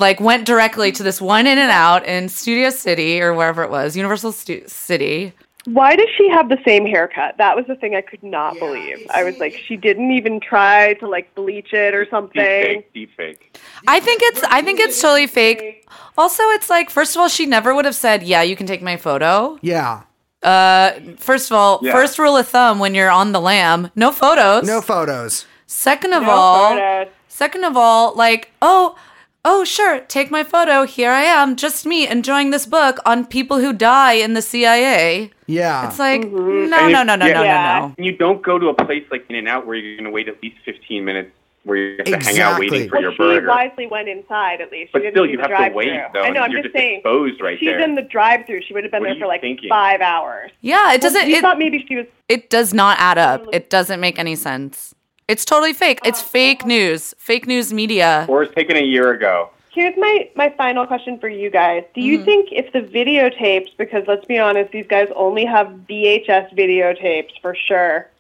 [0.03, 3.71] like went directly to this one in and out in Studio City or wherever it
[3.71, 5.33] was, Universal Stu- City.
[5.65, 7.37] Why does she have the same haircut?
[7.39, 9.07] That was the thing I could not believe.
[9.15, 12.43] I was like, she didn't even try to like bleach it or Deep something.
[12.43, 13.57] fake, deep fake.
[13.87, 15.89] I think it's I think it's totally fake.
[16.19, 18.83] Also, it's like first of all, she never would have said, "Yeah, you can take
[18.83, 20.03] my photo." Yeah.
[20.43, 21.93] Uh, first of all, Yeah.
[21.93, 24.65] first rule of thumb when you're on the lam, no photos.
[24.67, 25.47] No photos.
[25.69, 27.07] Second of No all, photos.
[27.29, 28.97] second of all, like, oh,
[29.45, 30.85] oh, sure, take my photo.
[30.85, 35.31] Here I am, just me enjoying this book on people who die in the CIA.
[35.47, 35.89] Yeah.
[35.89, 36.71] It's like, mm-hmm.
[36.71, 37.33] no, And no, if- no, no, no, yeah.
[37.35, 37.79] no, Yeah.
[37.81, 37.95] no.
[37.99, 40.11] And you don't go to a place like In and Out where you're going to
[40.11, 41.31] wait at least 15 minutes
[41.65, 43.47] where you have to hang out waiting for Well, your she burger.
[43.49, 44.89] wisely went inside at least.
[44.89, 45.77] She But didn't still, you have to drive-thru.
[45.77, 46.23] wait though.
[46.23, 46.41] I know.
[46.41, 46.97] I'm you're just just saying.
[46.99, 47.79] exposed right She's there.
[47.81, 48.63] in the drive-through.
[48.67, 49.69] She would have been What there for like thinking?
[49.69, 50.51] five hours.
[50.61, 51.29] Yeah, it doesn't.
[51.29, 52.07] You It, thought maybe she was.
[52.29, 53.47] it does not add up.
[53.53, 54.93] It doesn't make any sense.
[55.33, 56.01] It's totally fake.
[56.05, 57.15] It's fake news.
[57.17, 58.27] Fake news media.
[58.29, 59.49] or it's taken a year ago.
[59.73, 61.85] Here's my my final question for you guys.
[61.95, 62.11] Do Mm-hmm.
[62.11, 67.33] you think if the videotapes, because let's be honest, these guys only have VHS videotapes
[67.41, 68.11] for sure.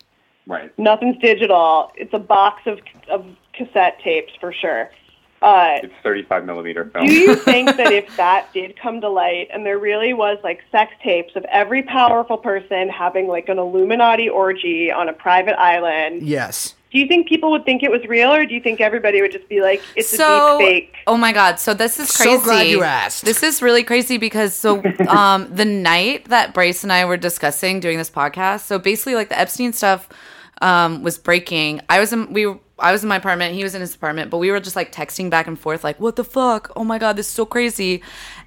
[0.46, 0.72] Right.
[0.78, 1.92] Nothing's digital.
[1.96, 2.78] It's a box of
[3.10, 4.90] of cassette tapes for sure.
[5.42, 7.04] Uh, It's 35 millimeter film.
[7.06, 10.60] Do you think that if that did come to light and there really was like
[10.70, 16.22] sex tapes of every powerful person having like an Illuminati orgy on a private island,
[16.22, 16.74] Yes.
[16.92, 19.32] Do you think people would think it was real or do you think everybody would
[19.32, 20.96] just be like, it's so, a deep fake?
[21.06, 21.58] oh my god!
[21.58, 22.30] So this is crazy.
[22.30, 22.44] So crazy.
[22.44, 23.24] glad you asked.
[23.24, 27.80] This is really crazy because so um the night that Bryce and I were discussing
[27.80, 30.08] doing this podcast, so basically like the Epstein stuff
[30.60, 31.80] um was breaking.
[31.88, 34.38] I was in we I was in my apartment, he was in his apartment, but
[34.38, 36.70] we were just like texting back and forth like what the fuck?
[36.76, 38.02] Oh my god, this is so crazy.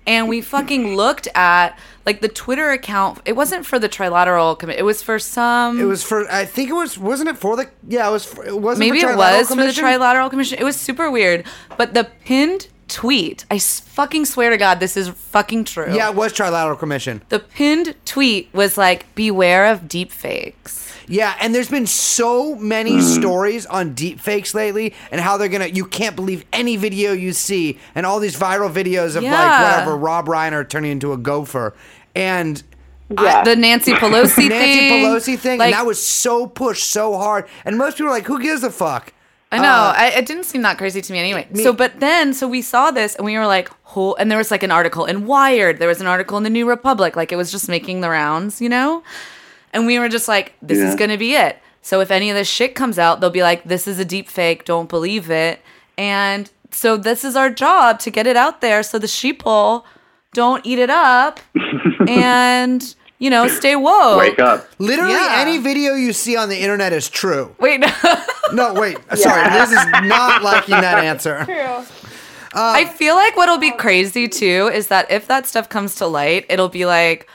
[0.06, 3.22] And we fucking looked at like the Twitter account.
[3.26, 4.80] It wasn't for the Trilateral Committee.
[4.80, 6.30] It was for some It was for.
[6.32, 6.98] I think it was.
[6.98, 7.70] Wasn't it for the?
[7.88, 8.26] Yeah, it was.
[8.26, 8.88] For, it wasn't.
[8.88, 10.60] Maybe it was for the Trilateral Commission.
[10.60, 11.46] It was super weird.
[11.78, 15.94] But the pinned tweet, I s- fucking swear to God, this is fucking true.
[15.94, 17.22] Yeah, it was Trilateral Commission.
[17.30, 20.84] The pinned tweet was like, beware of deep fakes.
[21.08, 25.68] Yeah, and there's been so many stories on deep fakes lately and how they're gonna
[25.68, 29.96] you can't believe any video you see and all these viral videos of like whatever
[29.96, 31.76] Rob Reiner turning into a gopher.
[32.16, 32.64] And
[33.10, 33.44] Yeah.
[33.44, 35.04] The Nancy Pelosi Nancy thing.
[35.04, 37.46] Nancy Pelosi thing, Like, and that was so pushed so hard.
[37.66, 39.14] And most people are like, who gives a fuck?
[39.52, 39.64] I know.
[39.64, 41.48] Uh, I, it didn't seem that crazy to me anyway.
[41.56, 44.52] so, but then, so we saw this and we were like, whole, and there was
[44.52, 45.80] like an article in Wired.
[45.80, 47.16] There was an article in the New Republic.
[47.16, 49.04] Like it was just making the rounds, you know?
[49.72, 51.60] And we were just like, this is going to be it.
[51.82, 54.28] So if any of this shit comes out, they'll be like, this is a deep
[54.28, 54.66] fake.
[54.66, 55.62] Don't believe it.
[55.98, 59.84] And so this is our job to get it out there so the sheeple
[60.34, 61.40] don't eat it up
[62.08, 64.20] and, you know, stay woke.
[64.20, 64.68] Wake up.
[64.80, 65.36] Literally Yeah.
[65.38, 67.56] any video you see on the internet is true.
[67.60, 67.84] Wait,
[68.54, 68.98] No, wait.
[69.16, 71.46] Sorry, Liz is not liking that answer.
[71.46, 71.86] True.
[72.58, 76.46] I feel like what'll be crazy too is that if that stuff comes to light,
[76.50, 77.28] it'll be like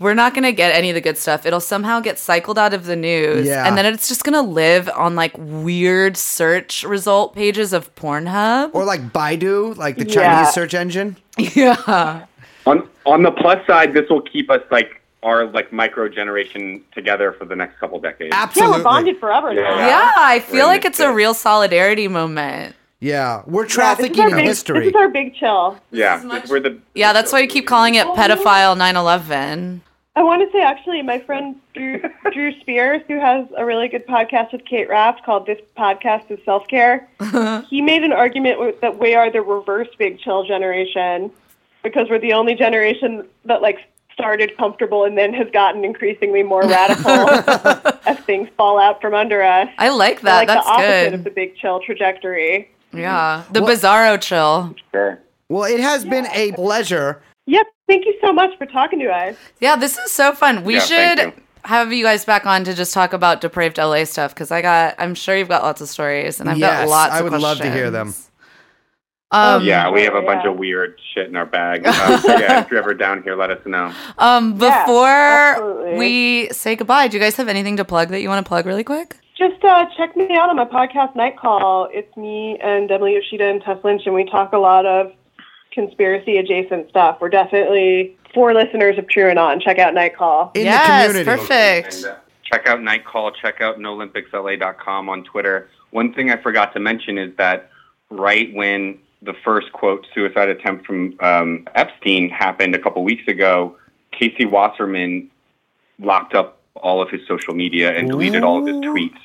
[0.00, 1.44] we're not gonna get any of the good stuff.
[1.44, 3.66] It'll somehow get cycled out of the news, Yeah.
[3.66, 8.70] and then it's just gonna live on like weird search result pages of Pornhub.
[8.74, 10.14] Or like Baidu, like the Yeah.
[10.36, 11.16] Chinese search engine.
[11.38, 12.26] yeah,
[12.64, 17.32] On on the plus side, this will keep us like our like micro generation together
[17.32, 18.32] for the next couple decades.
[18.34, 18.78] Absolutely, Yeah, Absolutely.
[18.78, 19.76] we're bonded forever now.
[19.78, 19.86] Yeah.
[19.86, 20.12] yeah.
[20.16, 22.74] I feel like this it's a real solidarity moment.
[23.00, 24.78] Yeah, we're Yeah, this is trafficking our in big- history.
[24.80, 25.78] This is our big chill.
[25.92, 29.80] yeah, much- we're the Yeah, that's why you keep calling it pedophile 9/11.
[30.16, 32.02] I want to say, actually, my friend Drew,
[32.32, 36.40] Drew Spears, who has a really good podcast with Kate Raft called "This Podcast is
[36.44, 37.06] Self Care,"
[37.70, 41.30] he made an argument that we are the reverse big chill generation
[41.84, 43.78] because we're the only generation that like
[44.18, 47.28] started comfortable and then has gotten increasingly more radical
[48.06, 49.68] as things fall out from under us.
[49.78, 50.36] I like We're that.
[50.36, 51.14] like That's the opposite good.
[51.14, 52.68] of the big chill trajectory.
[52.92, 53.52] yeah, mm-hmm.
[53.52, 54.74] the Well- bizarro chill.
[54.92, 55.20] sure.
[55.48, 57.22] Well, it has been a pleasure.
[57.46, 57.66] Yep.
[57.86, 59.34] Thank you so much for talking to us.
[59.60, 60.62] Yeah, this is so fun.
[60.64, 61.42] We Yeah, thank should you.
[61.64, 64.94] have you guys back on to just talk about depraved LA stuff because I got,
[64.98, 67.12] I'm sure you've got lots of stories and I've got Yes, lots.
[67.14, 68.14] I of would love to hear them.
[69.30, 69.62] Questions.
[69.62, 70.50] Um, Yeah, we have a bunch Yeah.
[70.52, 71.86] of weird shit in our bag.
[71.86, 73.92] Um, so yeah, if you're ever down here, let us know.
[74.18, 75.98] Um, before absolutely.
[75.98, 78.66] we say goodbye, do you guys have anything to plug that you want to plug
[78.66, 79.16] really quick?
[79.36, 81.88] Just uh, check me out on my podcast, Night Call.
[81.92, 85.12] It's me and Emily Yoshida and Tess Lynch, and we talk a lot of
[85.72, 87.18] conspiracy adjacent stuff.
[87.20, 89.62] We're definitely for listeners of TrueAnon.
[89.62, 90.50] Check out Night Call.
[90.54, 91.42] In yes, the community.
[91.42, 91.94] perfect.
[91.96, 93.30] And, uh, check out Night Call.
[93.30, 95.68] Check out NoLympicsLA.com on Twitter.
[95.90, 97.70] One thing I forgot to mention is that
[98.10, 103.76] right when the first quote suicide attempt from um, Epstein happened a couple weeks ago,
[104.12, 105.30] Casey Wasserman
[105.98, 109.18] locked up all of his social media and deleted all of his tweets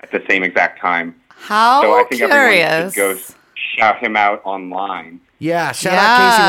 [0.00, 1.14] at the same exact time.
[1.28, 2.94] How so I think everyone curious.
[2.94, 5.20] should go shout him out online.
[5.40, 6.00] Yeah, shout Yeah.
[6.00, 6.42] out Casey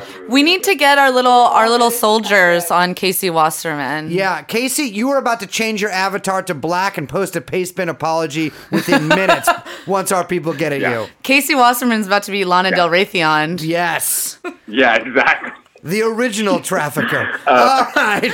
[0.00, 0.02] Wasserman.
[0.28, 4.10] We need to get our little our little soldiers on Casey Wasserman.
[4.10, 7.88] Yeah, Casey, you were about to change your avatar to black and post a pastebin
[7.88, 9.48] apology within minutes
[9.86, 11.02] once our people get at Yeah.
[11.02, 11.06] you.
[11.22, 13.60] Casey Wasserman's about to be Lana Del Raytheon.
[13.62, 15.52] Yes, Yeah, exactly.
[15.84, 17.38] the original trafficker.
[17.46, 18.32] Uh, All right.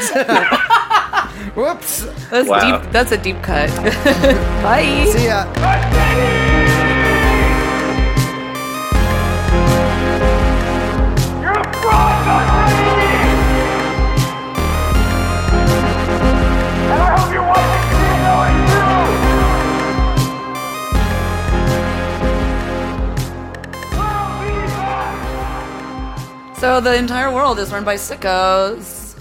[1.54, 2.06] Whoops.
[2.30, 2.80] That's Wow.
[2.80, 2.90] deep.
[2.92, 3.68] That's a deep cut.
[4.62, 5.04] Bye.
[5.12, 5.44] See ya.
[26.58, 29.16] So the entire world is run by sickos.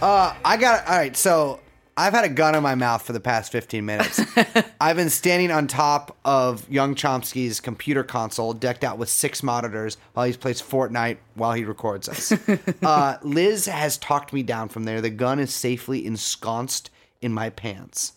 [0.00, 1.16] Uh, I got all right.
[1.16, 1.60] So
[1.96, 4.20] I've had a gun in my mouth for the past 15 minutes.
[4.80, 9.98] I've been standing on top of young Chomsky's computer console, decked out with six monitors,
[10.14, 12.32] while he plays Fortnite while he records us.
[12.82, 15.00] uh, Liz has talked me down from there.
[15.00, 16.90] The gun is safely ensconced
[17.20, 18.14] in my pants,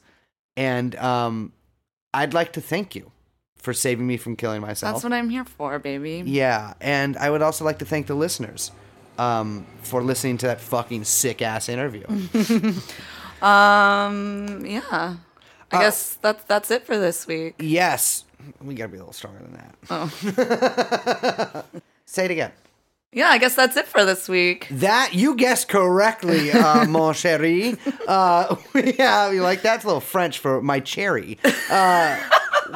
[0.56, 1.52] and um,
[2.14, 3.12] I'd like to thank you
[3.58, 4.96] for saving me from killing myself.
[4.96, 6.24] That's what I'm here for, baby.
[6.26, 8.72] Yeah, and I would also like to thank the listeners
[9.18, 12.06] um, for listening to that fucking sick ass interview.
[13.46, 14.82] Um, yeah.
[14.92, 15.16] Uh,
[15.72, 17.56] I guess that's that's it for this week.
[17.60, 18.24] yes,
[18.62, 19.76] we gotta be a little stronger than that.
[19.90, 21.82] Oh.
[22.06, 22.52] Say it again.
[23.12, 24.68] Yeah, I guess that's it for this week.
[24.70, 27.78] That you guessed correctly, uh, mon chéri.
[28.08, 28.56] Uh,
[29.00, 31.38] yeah, you like that's a little French for my cherry.
[31.70, 32.18] Uh,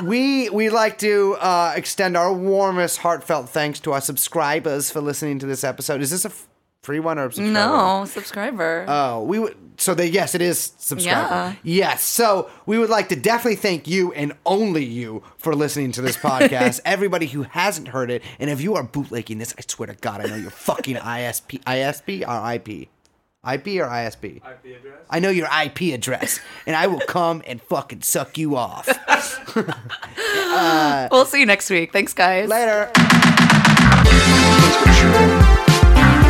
[0.03, 5.39] we we like to uh, extend our warmest, heartfelt thanks to our subscribers for listening
[5.39, 6.01] to this episode.
[6.01, 6.47] Is this a f-
[6.89, 7.51] free one or subscriber?
[7.51, 8.85] No, subscriber.
[8.87, 9.55] Oh, we would.
[9.77, 11.19] So they yes, it is subscriber.
[11.19, 11.53] Yeah.
[11.61, 12.01] Yes.
[12.01, 16.17] So we would like to definitely thank you and only you for listening to this
[16.29, 16.79] podcast.
[16.85, 20.21] Everybody who hasn't heard it, and if you are bootlegging this, I swear to God,
[20.21, 22.89] I know your fucking ISP, ISP or IP,
[23.45, 24.37] IP or ISP.
[24.37, 25.05] IP address?
[25.11, 28.89] I know your IP address, and I will come and fucking suck you off.
[30.51, 31.91] Uh, we'll see you next week.
[31.93, 32.49] Thanks, guys.
[32.49, 32.91] Later.